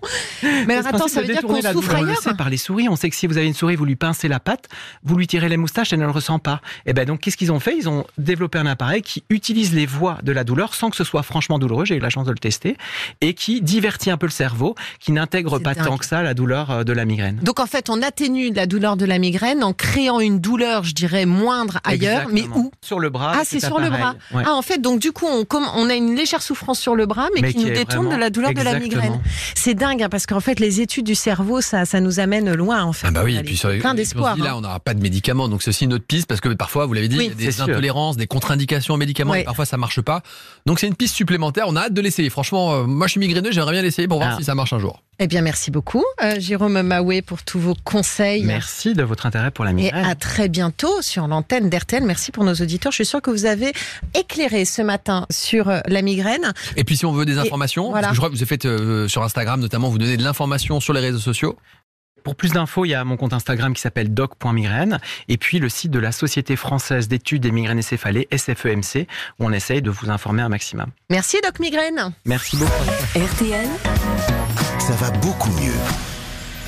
[0.67, 2.57] Mais alors attends, ça veut dire détourner qu'on souffre on le ailleurs sait par les
[2.57, 2.89] souris.
[2.89, 4.67] On sait que si vous avez une souris, vous lui pincez la patte,
[5.03, 6.59] vous lui tirez les moustaches, elle ne le ressent pas.
[6.85, 7.77] Et ben donc, qu'est-ce qu'ils ont fait?
[7.77, 11.03] Ils ont développé un appareil qui utilise les voies de la douleur sans que ce
[11.03, 11.85] soit franchement douloureux.
[11.85, 12.77] J'ai eu la chance de le tester
[13.21, 15.85] et qui divertit un peu le cerveau, qui n'intègre pas dingue.
[15.85, 17.39] tant que ça la douleur euh, de la migraine.
[17.41, 20.93] Donc en fait, on atténue la douleur de la migraine en créant une douleur, je
[20.93, 23.33] dirais, moindre ailleurs, mais où Sur le bras.
[23.35, 24.15] Ah, c'est sur le bras.
[24.33, 24.43] Ouais.
[24.45, 27.41] Ah, en fait, donc du coup, on, a une légère souffrance sur le bras, mais,
[27.41, 29.19] Mais qui, nous détourne de la douleur de la migraine.
[29.55, 32.83] C'est dingue, hein, parce qu'en fait, les études du cerveau, ça, ça nous amène loin,
[32.83, 33.07] en fait.
[33.07, 34.35] Ah bah oui, et puis sur les, plein d'espoir.
[34.35, 34.55] dit, Là, hein.
[34.57, 36.93] on n'aura pas de médicaments, donc c'est aussi une autre piste parce que parfois, vous
[36.93, 37.63] l'avez dit, Oui, il y a des sûr.
[37.65, 39.41] intolérances, des contre-indications aux médicaments, Ouais.
[39.41, 40.21] et parfois ça marche pas.
[40.65, 41.65] Donc c'est une piste supplémentaire.
[41.67, 42.29] On a hâte de l'essayer.
[42.29, 44.37] Franchement, euh, moi je suis migraineux, j'aimerais bien l'essayer pour voir Ah.
[44.37, 45.01] si ça marche un jour.
[45.19, 48.43] Eh bien, merci beaucoup, euh, Jérôme Maoué, pour tous vos conseils.
[48.43, 50.05] Merci de votre intérêt pour la Et migraine.
[50.05, 52.03] à très bientôt sur l'antenne d'RTL.
[52.03, 52.91] Merci pour nos auditeurs.
[52.91, 53.73] Je suis sûre que vous avez
[54.15, 56.53] éclairé ce matin sur euh, la migraine.
[56.77, 58.07] Et puis si on veut des informations, voilà.
[58.07, 60.23] parce que je crois que vous avez fait euh, sur Instagram notamment, vous donnez de
[60.23, 61.57] l'information sur les réseaux sociaux.
[62.23, 65.67] Pour plus d'infos, il y a mon compte Instagram qui s'appelle doc.migraine et puis le
[65.67, 69.07] site de la Société française d'études des migraines et céphalées, SFEMC,
[69.39, 70.87] où on essaye de vous informer un maximum.
[71.09, 72.13] Merci, Doc Migraine.
[72.25, 72.71] Merci beaucoup.
[73.15, 73.67] RTL,
[74.79, 75.73] Ça va beaucoup mieux.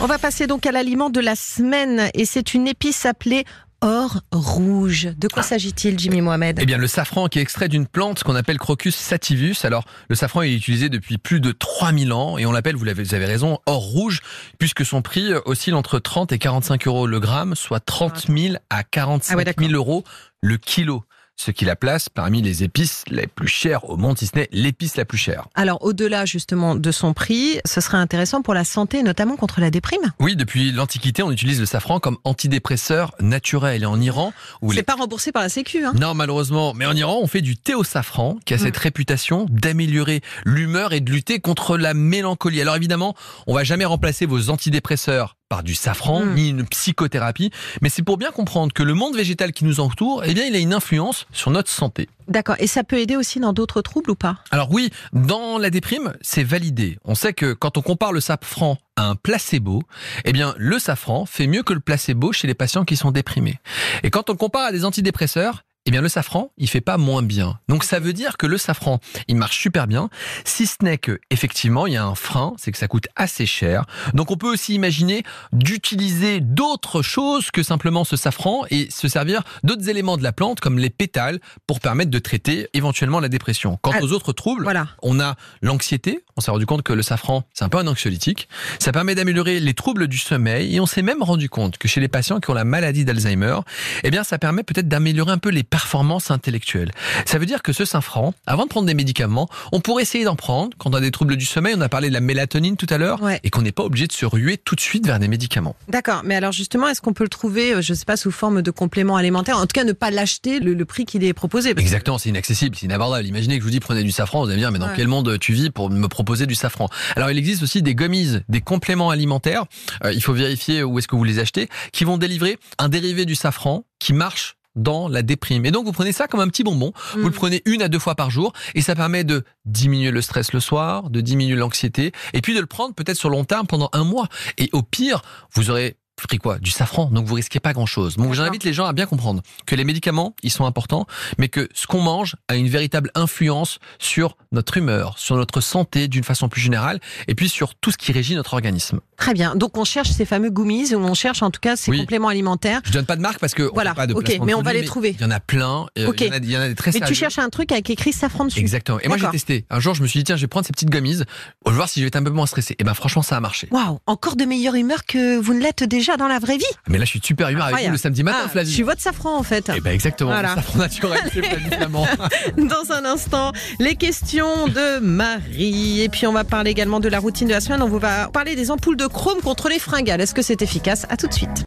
[0.02, 3.46] On va passer donc à l'aliment de la semaine et c'est une épice appelée
[3.82, 5.10] or rouge.
[5.18, 6.60] De quoi s'agit-il, Jimmy Mohamed?
[6.62, 9.58] Eh bien, le safran qui est extrait d'une plante qu'on appelle Crocus sativus.
[9.64, 13.14] Alors, le safran est utilisé depuis plus de 3000 ans et on l'appelle, vous, vous
[13.14, 14.22] avez raison, or rouge,
[14.60, 18.84] puisque son prix oscille entre 30 et 45 euros le gramme, soit 30 000 à
[18.84, 19.76] 45 Ah ouais, 000 d'accord.
[19.76, 20.04] euros
[20.42, 21.04] le kilo.
[21.38, 24.48] Ce qui la place parmi les épices les plus chères au monde, si ce n'est
[24.52, 25.48] l'épice la plus chère.
[25.54, 29.70] Alors, au-delà justement de son prix, ce serait intéressant pour la santé, notamment contre la
[29.70, 30.14] déprime.
[30.20, 33.84] Oui, depuis l'Antiquité, on utilise le safran comme antidépresseur naturel.
[33.84, 35.84] Et en Iran, où les C'est pas remboursé par la Sécu.
[35.86, 36.74] Hein Non, malheureusement.
[36.74, 40.94] Mais en Iran, on fait du thé au safran, qui a cette réputation d'améliorer l'humeur
[40.94, 42.62] et de lutter contre la mélancolie.
[42.62, 43.14] Alors évidemment,
[43.46, 46.34] on va jamais remplacer vos antidépresseurs par du safran, Mm.
[46.34, 47.52] ni une psychothérapie.
[47.82, 50.56] Mais c'est pour bien comprendre que le monde végétal qui nous entoure, eh bien, il
[50.56, 52.10] a une influence sur notre santé.
[52.28, 52.56] D'accord.
[52.60, 54.38] Et ça peut aider aussi dans d'autres troubles ou pas?
[54.50, 56.98] Alors oui, dans la déprime, c'est validé.
[57.06, 59.84] On sait que quand on compare le safran à un placebo,
[60.24, 63.60] eh bien, le safran fait mieux que le placebo chez les patients qui sont déprimés.
[64.04, 67.22] Et quand on compare à des antidépresseurs, eh bien, le safran, il fait pas moins
[67.22, 67.60] bien.
[67.68, 70.10] Donc, ça veut dire que le safran, il marche super bien.
[70.44, 73.46] Si ce n'est que, effectivement, il y a un frein, c'est que ça coûte assez
[73.46, 73.86] cher.
[74.14, 79.44] Donc, on peut aussi imaginer d'utiliser d'autres choses que simplement ce safran et se servir
[79.64, 83.78] d'autres éléments de la plante, comme les pétales, pour permettre de traiter éventuellement la dépression.
[83.82, 84.88] Quant Ah, aux autres troubles, Voilà.
[85.04, 86.24] on a l'anxiété.
[86.38, 88.50] On s'est rendu compte que le safran, c'est un peu un anxiolytique.
[88.80, 90.76] Ça permet d'améliorer les troubles du sommeil.
[90.76, 93.58] Et on s'est même rendu compte que chez les patients qui ont la maladie d'Alzheimer,
[94.04, 96.92] eh bien, ça permet peut-être d'améliorer un peu les performances intellectuelles.
[97.26, 100.38] Ça veut dire que ce safran, avant de prendre des médicaments, on pourrait essayer d'en
[100.38, 101.74] prendre quand on a des troubles du sommeil.
[101.78, 103.22] On a parlé de la mélatonine tout à l'heure.
[103.22, 103.42] Ouais.
[103.44, 105.76] Et qu'on n'est pas obligé de se ruer tout de suite vers des médicaments.
[105.90, 106.22] D'accord.
[106.24, 108.72] Mais alors justement, est-ce qu'on peut le trouver, euh, je sais pas, sous forme de
[108.72, 109.58] complément alimentaire?
[109.58, 111.72] En tout cas, ne pas l'acheter le, le prix qu'il est proposé.
[111.72, 113.28] Exactement, c'est inaccessible, c'est inabordable.
[113.28, 114.94] Imaginez que je vous dis prenez du safran, vous allez me dire mais dans Ouais.
[114.96, 116.88] quel monde tu vis pour me proposer du safran?
[117.18, 119.66] Alors il existe aussi des gummies, des compléments alimentaires,
[120.06, 123.26] euh, il faut vérifier où est-ce que vous les achetez, qui vont délivrer un dérivé
[123.26, 125.66] du safran qui marche dans la déprime.
[125.66, 127.26] Et donc vous prenez ça comme un petit bonbon, vous Mm.
[127.26, 130.54] le prenez une à deux fois par jour et ça permet de diminuer le stress
[130.54, 133.90] le soir, de diminuer l'anxiété et puis de le prendre peut-être sur long terme pendant
[133.94, 134.28] un mois.
[134.58, 135.22] Et au pire,
[135.54, 136.58] vous aurez pris quoi?
[136.60, 138.16] Du safran, donc vous risquez pas grand-chose.
[138.18, 141.06] Donc j'invite les gens à bien comprendre que les médicaments, ils sont importants,
[141.38, 146.08] mais que ce qu'on mange a une véritable influence sur notre humeur, sur notre santé
[146.08, 149.00] d'une façon plus générale, et puis sur tout ce qui régit notre organisme.
[149.18, 149.56] Très bien.
[149.56, 152.00] Donc on cherche ces fameux gummies ou on cherche en tout cas ces Oui.
[152.00, 152.82] compléments alimentaires.
[152.86, 154.62] Je donne pas de marque parce que on Voilà, fait pas de ok, mais on
[154.62, 155.16] va les trouver.
[155.18, 155.86] Il y en a plein.
[155.98, 156.12] euh.
[156.18, 157.72] Il, y en a, il y en a des très Mais tu cherches un truc
[157.72, 158.60] avec écrit safran dessus.
[158.60, 159.00] Exactement.
[159.02, 159.66] Et moi j'ai testé.
[159.70, 161.20] Un jour je me suis dit tiens je vais prendre ces petites gummies.
[161.66, 162.76] Je vais voir si je vais être un peu moins stressé.
[162.80, 163.68] Et ben franchement ça a marché.
[163.72, 166.64] Waouh, encore de meilleure humeur que vous ne l'êtes déjà dans la vraie vie.
[166.88, 168.70] Mais là je suis super humeur avec vous le samedi matin Ah, Flavie.
[168.70, 169.70] je suis votre safran en fait.
[169.76, 170.32] Eh ben exactement.
[170.32, 170.56] Voilà.
[170.56, 171.20] Safran naturel.
[172.58, 176.02] Dans un instant, les questions de Marie.
[176.02, 177.82] Et puis on va parler également de la routine de la semaine.
[177.82, 180.22] On vous va parler des ampoules de chrome contre les fringales.
[180.22, 181.06] Est-ce que c'est efficace?
[181.10, 181.66] À tout de suite.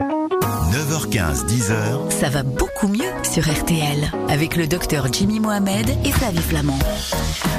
[0.88, 6.38] 9h15, 10h, Ça va beaucoup mieux sur RTL avec le docteur Jimmy Mohamed et Flavie
[6.38, 6.79] Flamand.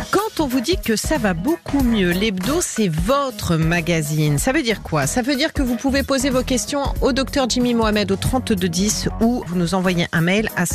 [0.09, 4.39] Quand on vous dit que ça va beaucoup mieux, l'hebdo, c'est votre magazine.
[4.39, 5.05] Ça veut dire quoi?
[5.05, 9.09] Ça veut dire que vous pouvez poser vos questions au docteur Jimmy Mohamed au 3210
[9.21, 10.65] ou vous nous envoyez un mail à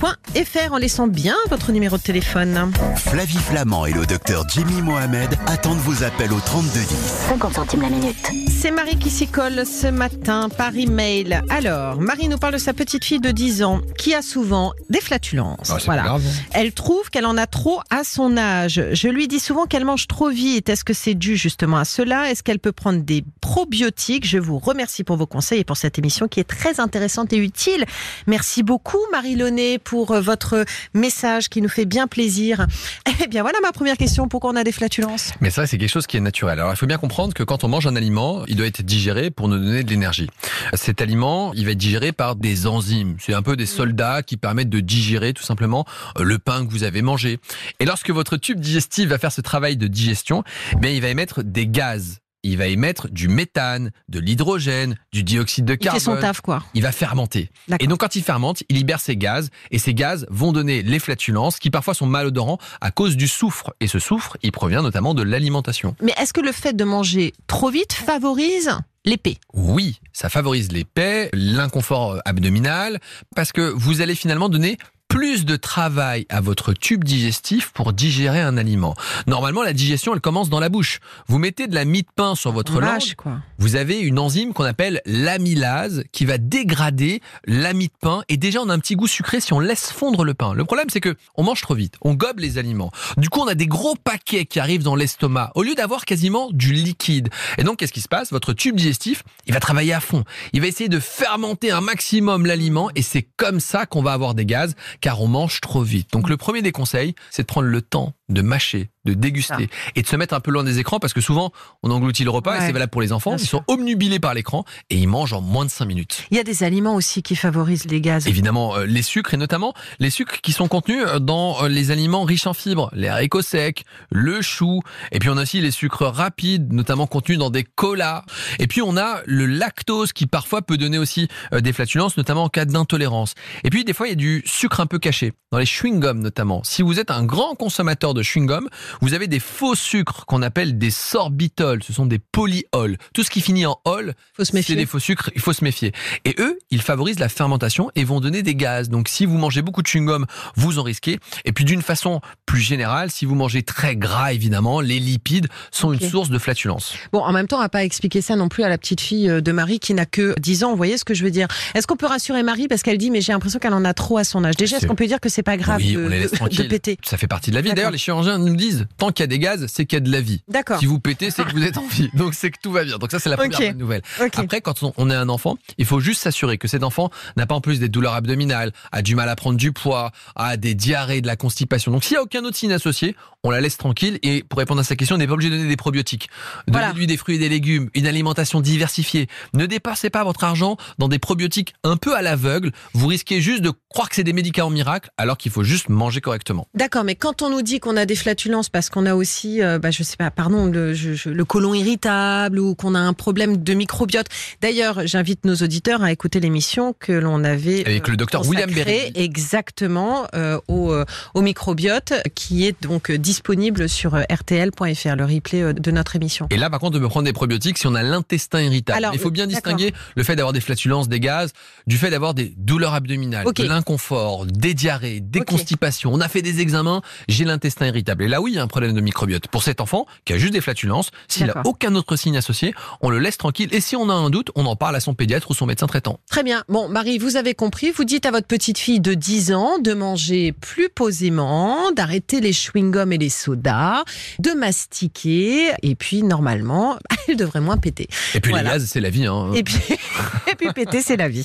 [0.00, 2.72] santé@rtl.fr en laissant bien votre numéro de téléphone.
[2.96, 6.86] Flavie Flamand et le docteur Jimmy Mohamed attendent vos appels au 3210.
[7.28, 8.16] 50 centimes la minute.
[8.50, 11.40] C'est Marie qui s'y colle ce matin par email.
[11.50, 15.00] Alors, Marie nous parle de sa petite fille de 10 ans qui a souvent des
[15.00, 15.70] flatulences.
[15.70, 16.02] Ah, voilà.
[16.02, 16.22] grave.
[16.52, 18.82] Elle trouve qu'elle en a trop à son âge.
[18.92, 20.68] Je lui dis souvent qu'elle mange trop vite.
[20.68, 22.30] Est-ce que c'est dû justement à cela?
[22.30, 24.26] Est-ce qu'elle peut prendre des probiotiques?
[24.26, 27.36] Je vous remercie pour vos conseils et pour cette émission qui est très intéressante et
[27.38, 27.84] utile.
[28.26, 32.66] Merci beaucoup Marie Launay pour euh, votre message qui nous fait bien plaisir.
[33.22, 34.28] Eh bien voilà ma première question.
[34.28, 35.32] Pourquoi on a des flatulences?
[35.40, 36.58] Mais ça, c'est quelque chose qui est naturel.
[36.58, 39.30] Alors, il faut bien comprendre que quand on mange un aliment, il doit être digéré
[39.30, 40.28] pour nous donner de l'énergie.
[40.74, 43.16] Cet aliment, il va être digéré par des enzymes.
[43.20, 45.86] C'est un peu des soldats qui permettent de digérer tout simplement
[46.18, 47.38] euh, le pain que vous avez mangé.
[47.78, 50.42] Et lorsque votre tube digestif va faire ce travail de digestion,
[50.82, 52.20] eh il va émettre des gaz.
[52.44, 56.20] Il va émettre du méthane, de l'hydrogène, du dioxyde de Il fait son carbone.
[56.20, 56.62] taf quoi.
[56.74, 57.50] il va fermenter.
[57.80, 60.98] Et donc quand il fermente, il libère ses gaz et ces gaz vont donner les
[60.98, 63.72] flatulences qui parfois sont malodorants à cause du soufre.
[63.80, 65.96] Et ce soufre, il provient notamment de l'alimentation.
[66.00, 68.70] Mais est-ce que le fait de manger trop vite favorise
[69.04, 69.38] l'épée?
[69.52, 73.00] Oui, ça favorise paix, l'inconfort abdominal,
[73.34, 74.76] parce que vous allez finalement donner
[75.14, 78.96] plus de travail à votre tube digestif pour digérer un aliment.
[79.28, 80.98] Normalement, la digestion, elle commence dans la bouche.
[81.28, 83.38] Vous mettez de la mie de pain sur votre langue, Vache, quoi.
[83.58, 88.36] vous avez une enzyme qu'on appelle l'amylase qui va dégrader la mie de pain et
[88.36, 90.52] déjà on a un petit goût sucré si on laisse fondre le pain.
[90.52, 92.90] Le problème c'est que on mange trop vite, on gobe les aliments.
[93.16, 96.48] Du coup on a des gros paquets qui arrivent dans l'estomac au lieu d'avoir quasiment
[96.50, 97.28] du liquide.
[97.56, 98.32] Et donc qu'est-ce qui se passe?
[98.32, 100.24] Votre tube digestif, il va travailler à fond.
[100.52, 104.34] Il va essayer de fermenter un maximum l'aliment et c'est comme ça qu'on va avoir
[104.34, 104.74] des gaz
[105.04, 106.10] car on mange trop vite.
[106.12, 110.02] Donc le premier des conseils, c'est de prendre le temps de mâcher, de déguster et
[110.02, 112.56] de se mettre un peu loin des écrans parce que souvent on engloutit le repas
[112.56, 113.30] et c'est valable pour les enfants.
[113.32, 113.58] bien Ils sûr.
[113.58, 116.24] sont obnubilés par l'écran et ils mangent en moins de 5 minutes.
[116.30, 118.26] Il y a des aliments aussi qui favorisent les gaz.
[118.26, 121.90] Évidemment, euh, les sucres et notamment les sucres qui sont contenus euh, dans euh, les
[121.90, 124.80] aliments riches en fibres, les haricots secs, le chou,
[125.12, 128.24] et puis on a aussi les sucres rapides, notamment contenus dans des colas.
[128.58, 132.48] Et puis on a le lactose qui parfois peut donner aussi des flatulences, notamment en
[132.48, 133.34] cas d'intolérance.
[133.64, 136.20] Et puis des fois il y a du sucre un peu caché, dans les chewing-gums
[136.20, 136.62] notamment.
[136.64, 138.68] Si vous êtes un grand consommateur de chewing-gum,
[139.00, 142.96] vous avez des faux sucres qu'on appelle des sorbitols, ce sont des polyols.
[143.12, 145.92] Tout ce qui finit en ol, c'est des faux sucres, il faut se méfier.
[146.24, 148.88] Et eux, ils favorisent la fermentation et vont donner des gaz.
[148.88, 151.18] Donc si vous mangez beaucoup de chewing-gum, vous en risquez.
[151.44, 152.20] Et puis d'une façon
[152.54, 156.94] plus générale, si vous mangez très gras, évidemment, les lipides sont une source de flatulence.
[157.12, 159.28] Bon, en même temps, on va pas expliquer ça non plus à la petite fille
[159.28, 160.70] euh, de Marie qui n'a que 10 ans.
[160.70, 161.48] Vous voyez ce que je veux dire?
[161.74, 164.18] Est-ce qu'on peut rassurer Marie parce qu'elle dit mais j'ai l'impression qu'elle en a trop
[164.18, 164.54] à son âge?
[164.54, 166.62] Déjà, est-ce qu'on peut dire que c'est pas grave oui, de, on les laisse de-
[166.62, 166.96] péter?
[167.04, 167.74] Ça fait partie de la vie.
[167.74, 170.04] D'ailleurs, les chirurgiens nous disent, tant qu'il y a des gaz, c'est qu'il y a
[170.04, 170.42] de la vie.
[170.46, 170.78] D'accord.
[170.78, 172.08] Si vous pétez, c'est que vous êtes en vie.
[172.14, 172.98] Donc c'est que tout va bien.
[172.98, 174.02] Donc ça, c'est la première bonne nouvelle.
[174.36, 177.46] Après, quand on- on est un enfant, il faut juste s'assurer que cet enfant n'a
[177.46, 180.74] pas en plus des douleurs abdominales, a du mal à prendre du poids, a des
[180.76, 181.90] diarrhées, de la constipation.
[181.90, 184.18] Donc s'il n'y a aucun autre signe associé, on la laisse tranquille.
[184.22, 186.28] Et pour répondre à sa question, on n'est pas obligé de donner des probiotiques.
[186.68, 186.88] Voilà.
[186.88, 189.28] Donnez-lui des fruits et des légumes, une alimentation diversifiée.
[189.54, 192.72] Ne dépassez pas votre argent dans des probiotiques un peu à l'aveugle.
[192.94, 196.20] Vous risquez juste de croire que c'est des médicaments miracles, alors qu'il faut juste manger
[196.20, 196.66] correctement.
[196.74, 199.78] D'accord, mais quand on nous dit qu'on a des flatulences parce qu'on a aussi, euh,
[199.78, 203.12] bah, je sais pas, pardon, le, je- je- le côlon irritable ou qu'on a un
[203.12, 204.26] problème de microbiote.
[204.60, 208.70] D'ailleurs, j'invite nos auditeurs à écouter l'émission que l'on avait Avec euh, le docteur William
[208.70, 209.12] Berry.
[209.14, 211.04] exactement euh, au, euh,
[211.34, 212.12] au microbiote.
[212.28, 216.46] Qui est donc euh, disponible sur euh, rtl.fr, le replay euh, de notre émission.
[216.50, 218.98] Et là, par contre, de me prendre des probiotiques si on a l'intestin irritable.
[218.98, 221.52] Alors, Il faut bien distinguer le fait d'avoir des flatulences, des gaz,
[221.86, 226.10] du fait d'avoir des douleurs abdominales, de l'inconfort, des diarrhées, des constipations.
[226.12, 228.24] On a fait des examens, j'ai l'intestin irritable.
[228.24, 229.48] Et là, oui, il y a un problème de microbiote.
[229.48, 233.10] Pour cet enfant qui a juste des flatulences, s'il n'a aucun autre signe associé, on
[233.10, 233.68] le laisse tranquille.
[233.72, 235.86] Et si on a un doute, on en parle à son pédiatre ou son médecin
[235.86, 236.20] traitant.
[236.30, 236.64] Très bien.
[236.68, 237.90] Bon, Marie, vous avez compris.
[237.90, 242.52] Vous dites à votre petite fille de 10 ans de manger plus posément, d'arrêter les
[242.52, 244.02] chewing-gums et les sodas,
[244.38, 245.70] de mastiquer.
[245.82, 246.98] Et puis, normalement,
[247.28, 248.08] elle devrait moins péter.
[248.34, 248.74] Et puis Voilà.
[248.74, 249.26] les gaz, c'est la vie.
[249.26, 249.50] Hein.
[249.54, 249.76] Et puis,
[250.50, 251.44] et puis péter, c'est la vie.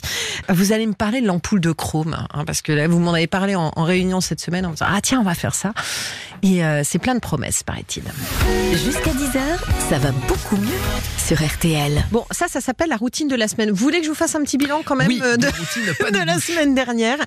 [0.49, 3.27] Vous allez me parler de l'ampoule de chrome, hein, parce que là, vous m'en avez
[3.27, 5.73] parlé en, en réunion cette semaine en me disant ah tiens, on va faire ça.
[6.41, 8.03] Et euh, c'est plein de promesses, paraît-il.
[8.71, 9.39] Jusqu'à 10h,
[9.89, 10.67] ça va beaucoup mieux
[11.17, 12.03] sur RTL.
[12.11, 13.69] Bon, ça, ça s'appelle la routine de la semaine.
[13.71, 15.51] Vous voulez que je vous fasse un petit bilan quand même oui, euh, de, une
[15.53, 17.17] routine, pas de de la semaine dernière?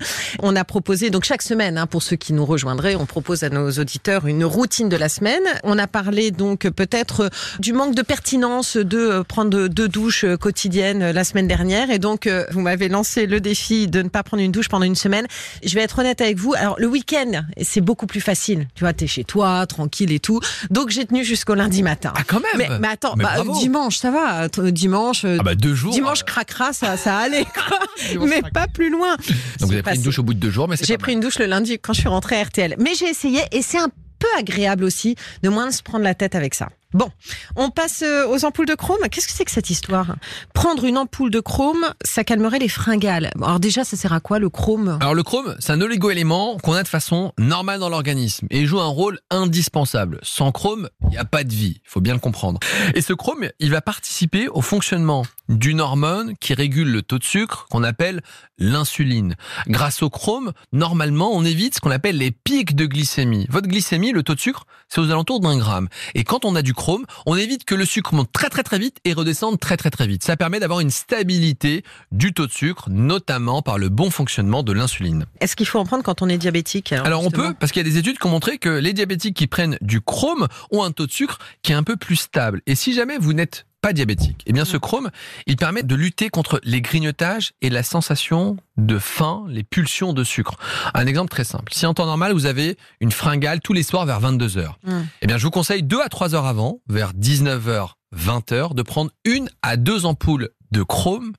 [0.40, 3.48] On a proposé, donc chaque semaine, hein, pour ceux qui nous rejoindraient, on propose à
[3.48, 5.42] nos auditeurs une routine de la semaine.
[5.64, 10.24] On a parlé donc peut-être euh, du manque de pertinence de euh, prendre deux douches
[10.24, 11.90] euh, quotidiennes euh, la semaine dernière.
[11.90, 14.84] Et donc, euh, vous m'avez lancé le défi de ne pas prendre une douche pendant
[14.84, 15.26] une semaine.
[15.64, 16.54] Je vais être honnête avec vous.
[16.54, 18.68] Alors, le week-end, c'est beaucoup plus facile.
[18.74, 20.40] Tu vois, t'es chez toi, tranquille et tout.
[20.70, 22.12] Donc, j'ai tenu jusqu'au lundi matin.
[22.16, 24.48] Ah, quand même Mais, mais attends, Mais bah, dimanche, ça va.
[24.70, 25.92] Dimanche, euh, Ah bah deux jours.
[25.92, 27.78] dimanche craquera, ça, ça allait, quoi.
[28.26, 29.16] Mais pas plus loin.
[29.16, 29.26] Donc
[29.60, 29.96] vous avez pris passé.
[29.98, 31.78] une douche au bout de deux jours, mais c'est J'ai pris une douche le lundi
[31.78, 32.74] quand je suis rentrée à RTL.
[32.78, 36.34] Mais j'ai essayé et c'est un peu agréable aussi de moins se prendre la tête
[36.34, 36.68] avec ça.
[36.94, 37.10] Bon,
[37.56, 38.98] on passe euh, aux ampoules de chrome.
[39.10, 40.16] Qu'est-ce que c'est que cette histoire?
[40.52, 43.30] Prendre une ampoule de chrome, ça calmerait les fringales.
[43.42, 44.98] Alors déjà, ça sert à quoi le chrome?
[45.00, 48.80] Alors le chrome, c'est un oligo-élément qu'on a de façon normale dans l'organisme et joue
[48.80, 50.18] un rôle indispensable.
[50.22, 52.60] Sans chrome, il n'y a pas de vie, il faut bien le comprendre.
[52.94, 57.24] Et ce chrome, il va participer au fonctionnement d'une hormone qui régule le taux de
[57.24, 58.22] sucre qu'on appelle
[58.58, 59.34] l'insuline.
[59.66, 63.46] Grâce au chrome, normalement, on évite ce qu'on appelle les pics de glycémie.
[63.50, 65.88] Votre glycémie, le taux de sucre, c'est aux alentours d'un gramme.
[66.14, 68.76] Et quand on a du chrome, on évite que le sucre monte très très très
[68.80, 70.24] vite et redescende très très très vite.
[70.24, 74.72] Ça permet d'avoir une stabilité du taux de sucre, notamment par le bon fonctionnement de
[74.72, 75.26] l'insuline.
[75.38, 77.86] Est-ce qu'il faut en prendre quand on est diabétique Alors on justement peut, parce qu'il
[77.86, 80.82] y a des études qui ont montré que les diabétiques qui prennent du chrome ont
[80.82, 82.62] un taux de sucre qui est un peu plus stable.
[82.66, 85.10] Et si jamais vous n'êtes pas diabétique, eh bien ce chrome,
[85.46, 90.22] il permet de lutter contre les grignotages et la sensation de faim, les pulsions de
[90.24, 90.56] sucre.
[90.94, 91.72] Un exemple très simple.
[91.74, 95.00] Si en temps normal, vous avez une fringale tous les soirs vers 22 heures, Mm.
[95.22, 99.10] eh bien je vous conseille 2 à 3 heures avant, vers 19h, 20h, de prendre
[99.24, 101.32] une à deux ampoules de chrome.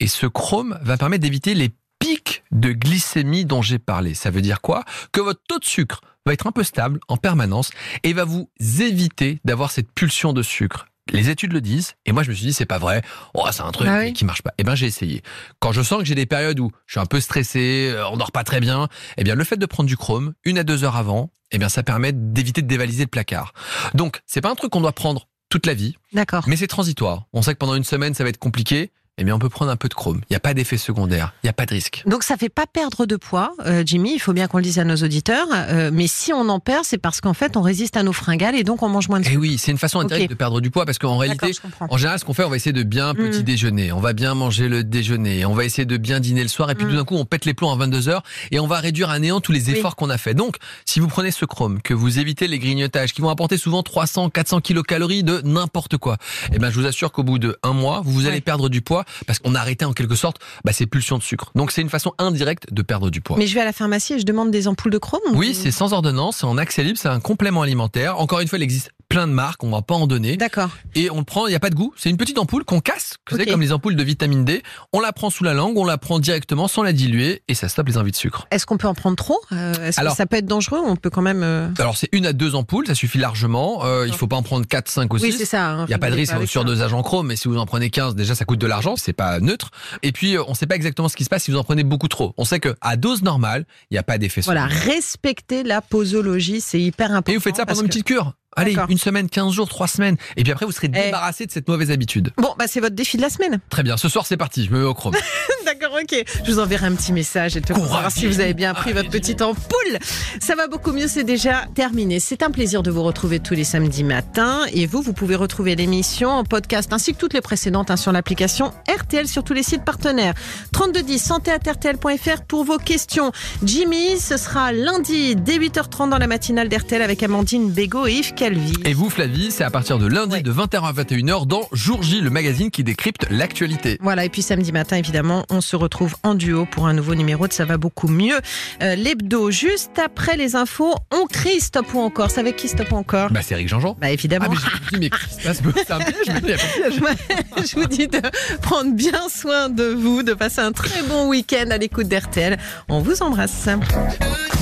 [0.00, 4.14] Et ce chrome va permettre d'éviter les pics de glycémie dont j'ai parlé.
[4.14, 4.84] Ça veut dire quoi?
[5.10, 7.70] Que votre taux de sucre va être un peu stable en permanence
[8.04, 10.86] et va vous éviter d'avoir cette pulsion de sucre.
[11.10, 13.02] Les études le disent, et moi je me suis dit c'est pas vrai,
[13.34, 14.52] oh c'est un truc Ah oui qui marche pas.
[14.58, 15.22] Eh ben j'ai essayé.
[15.58, 18.16] Quand je sens que j'ai des périodes où je suis un peu stressé, euh, on
[18.16, 20.84] dort pas très bien, eh bien le fait de prendre du chrome une à deux
[20.84, 23.52] heures avant, eh bien ça permet d'éviter de dévaliser le placard.
[23.94, 26.44] Donc c'est pas un truc qu'on doit prendre toute la vie, D'accord.
[26.46, 27.24] mais c'est transitoire.
[27.32, 29.70] On sait que pendant une semaine ça va être compliqué, eh bien on peut prendre
[29.70, 30.20] un peu de chrome.
[30.30, 32.02] Il n'y a pas d'effet secondaire, il n'y a pas de risque.
[32.06, 34.12] Donc ça fait pas perdre de poids, euh, Jimmy.
[34.14, 35.46] Il faut bien qu'on le dise à nos auditeurs.
[35.52, 38.54] Euh, mais si on en perd, c'est parce qu'en fait on résiste à nos fringales
[38.54, 39.40] et donc on mange moins de Eh sucre.
[39.40, 40.30] oui, c'est une façon indirecte Ok.
[40.30, 41.52] de perdre du poids parce qu'en réalité.
[41.90, 43.42] En général, ce qu'on fait, on va essayer de bien petit Mm.
[43.42, 46.70] déjeuner, on va bien manger le déjeuner, on va essayer de bien dîner le soir,
[46.70, 46.90] et puis Mm.
[46.90, 49.18] tout d'un coup, on pète les plombs à 22 heures et on va réduire à
[49.18, 49.76] néant tous les Oui.
[49.76, 50.34] efforts qu'on a fait.
[50.34, 53.82] Donc, si vous prenez ce chrome, que vous évitez les grignotages, qui vont apporter souvent
[53.82, 56.16] 300, 400 kilocalories de n'importe quoi,
[56.52, 58.40] eh ben, je vous assure qu'au bout de un mois, vous, vous allez Ouais.
[58.40, 61.50] perdre du poids parce qu'on a arrêté en quelque sorte bah, ces pulsions de sucre.
[61.54, 63.36] Donc, c'est une façon indirecte de perdre du poids.
[63.38, 65.20] Mais je vais à la pharmacie et je demande des ampoules de chrome.
[65.34, 68.18] Oui, ou- c'est sans ordonnance, c'est en accès libre, c'est un complément alimentaire.
[68.18, 70.36] Encore une fois, il existe plein de marques, on va pas en donner.
[70.36, 70.70] D'accord.
[70.94, 71.94] Et on le prend, il n'y a pas de goût.
[71.96, 73.52] C'est une petite ampoule qu'on casse, vous savez, Ok.
[73.52, 74.62] comme les ampoules de vitamine D.
[74.92, 77.68] On la prend sous la langue, on la prend directement sans la diluer et ça
[77.68, 78.46] stoppe les envies de sucre.
[78.50, 79.40] Est-ce qu'on peut en prendre trop?
[79.52, 80.80] Euh, Est-ce Alors- que ça peut être dangereux?
[80.84, 81.42] On peut quand même.
[81.42, 83.84] euh, Alors c'est une à deux ampoules, ça suffit largement.
[83.86, 85.24] Euh, il faut pas en prendre 4, 5 ou 6.
[85.24, 85.70] Oui, c'est ça.
[85.70, 86.66] hein, Il n'y a pas de risque sur ça.
[86.66, 89.12] dosage en chrome, mais si vous en prenez 15, déjà ça coûte de l'argent, c'est
[89.14, 89.70] pas neutre.
[90.02, 91.64] Et puis euh, on ne sait pas exactement ce qui se passe si vous en
[91.64, 92.34] prenez beaucoup trop.
[92.36, 96.60] On sait que à dose normale, il n'y a pas d'effet Voilà, respecter la posologie,
[96.60, 97.32] c'est hyper important.
[97.32, 98.34] Et vous faites ça pendant une que- petite cure.
[98.58, 100.16] Allez, une semaine, 15 jours, 3 semaines.
[100.36, 101.04] Et puis après, vous serez Eh.
[101.06, 102.32] débarrassé de cette mauvaise habitude.
[102.36, 103.60] Bon, bah c'est votre défi de la semaine.
[103.70, 105.14] Très bien, ce soir c'est parti, je me mets au chrome.
[105.92, 106.24] Ok.
[106.44, 108.92] Je vous enverrai un petit message et te pour savoir si vous avez bien pris
[108.92, 109.98] votre petite ampoule.
[110.40, 112.20] Ça va beaucoup mieux, c'est déjà terminé.
[112.20, 114.62] C'est un plaisir de vous retrouver tous les samedis matins.
[114.72, 118.12] Et vous, vous pouvez retrouver l'émission en podcast ainsi que toutes les précédentes hein, sur
[118.12, 120.34] l'application RTL sur tous les sites partenaires.
[120.72, 123.32] 3210 santé@rtl.fr pour vos questions.
[123.64, 128.34] Jimmy, ce sera lundi dès 8h30 dans la matinale d'RTL avec Amandine Bégaud et Yves
[128.34, 128.72] Calvi.
[128.84, 130.42] Et vous, Flavie, c'est à partir de lundi Ouais.
[130.42, 133.96] de 20h à 21h dans Jour J, le magazine qui décrypte l'actualité.
[134.02, 137.46] Voilà, et puis samedi matin, évidemment, on se retrouve en duo pour un nouveau numéro
[137.48, 138.38] de Ça va beaucoup mieux.
[138.82, 142.30] Euh, L'hebdo, juste après les infos, on crie stop ou encore.
[142.30, 143.96] C'est avec qui stop ou encore Bah, c'est Eric Jean-Jean.
[144.00, 144.46] Bah évidemment.
[144.48, 144.56] Ah, mais
[144.90, 147.00] j'ai dit, mais Christophe, c'est un piège, mais il y a pas de piège.
[147.00, 148.20] Ouais, je vous dis de
[148.62, 152.58] prendre bien soin de vous, de passer un très bon week-end à l'écoute d'RTL.
[152.88, 153.68] On vous embrasse.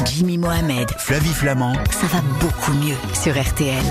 [0.06, 1.74] Jimmy Mohamed, Flavie Flamand.
[1.90, 3.82] ça va beaucoup mieux sur RTL.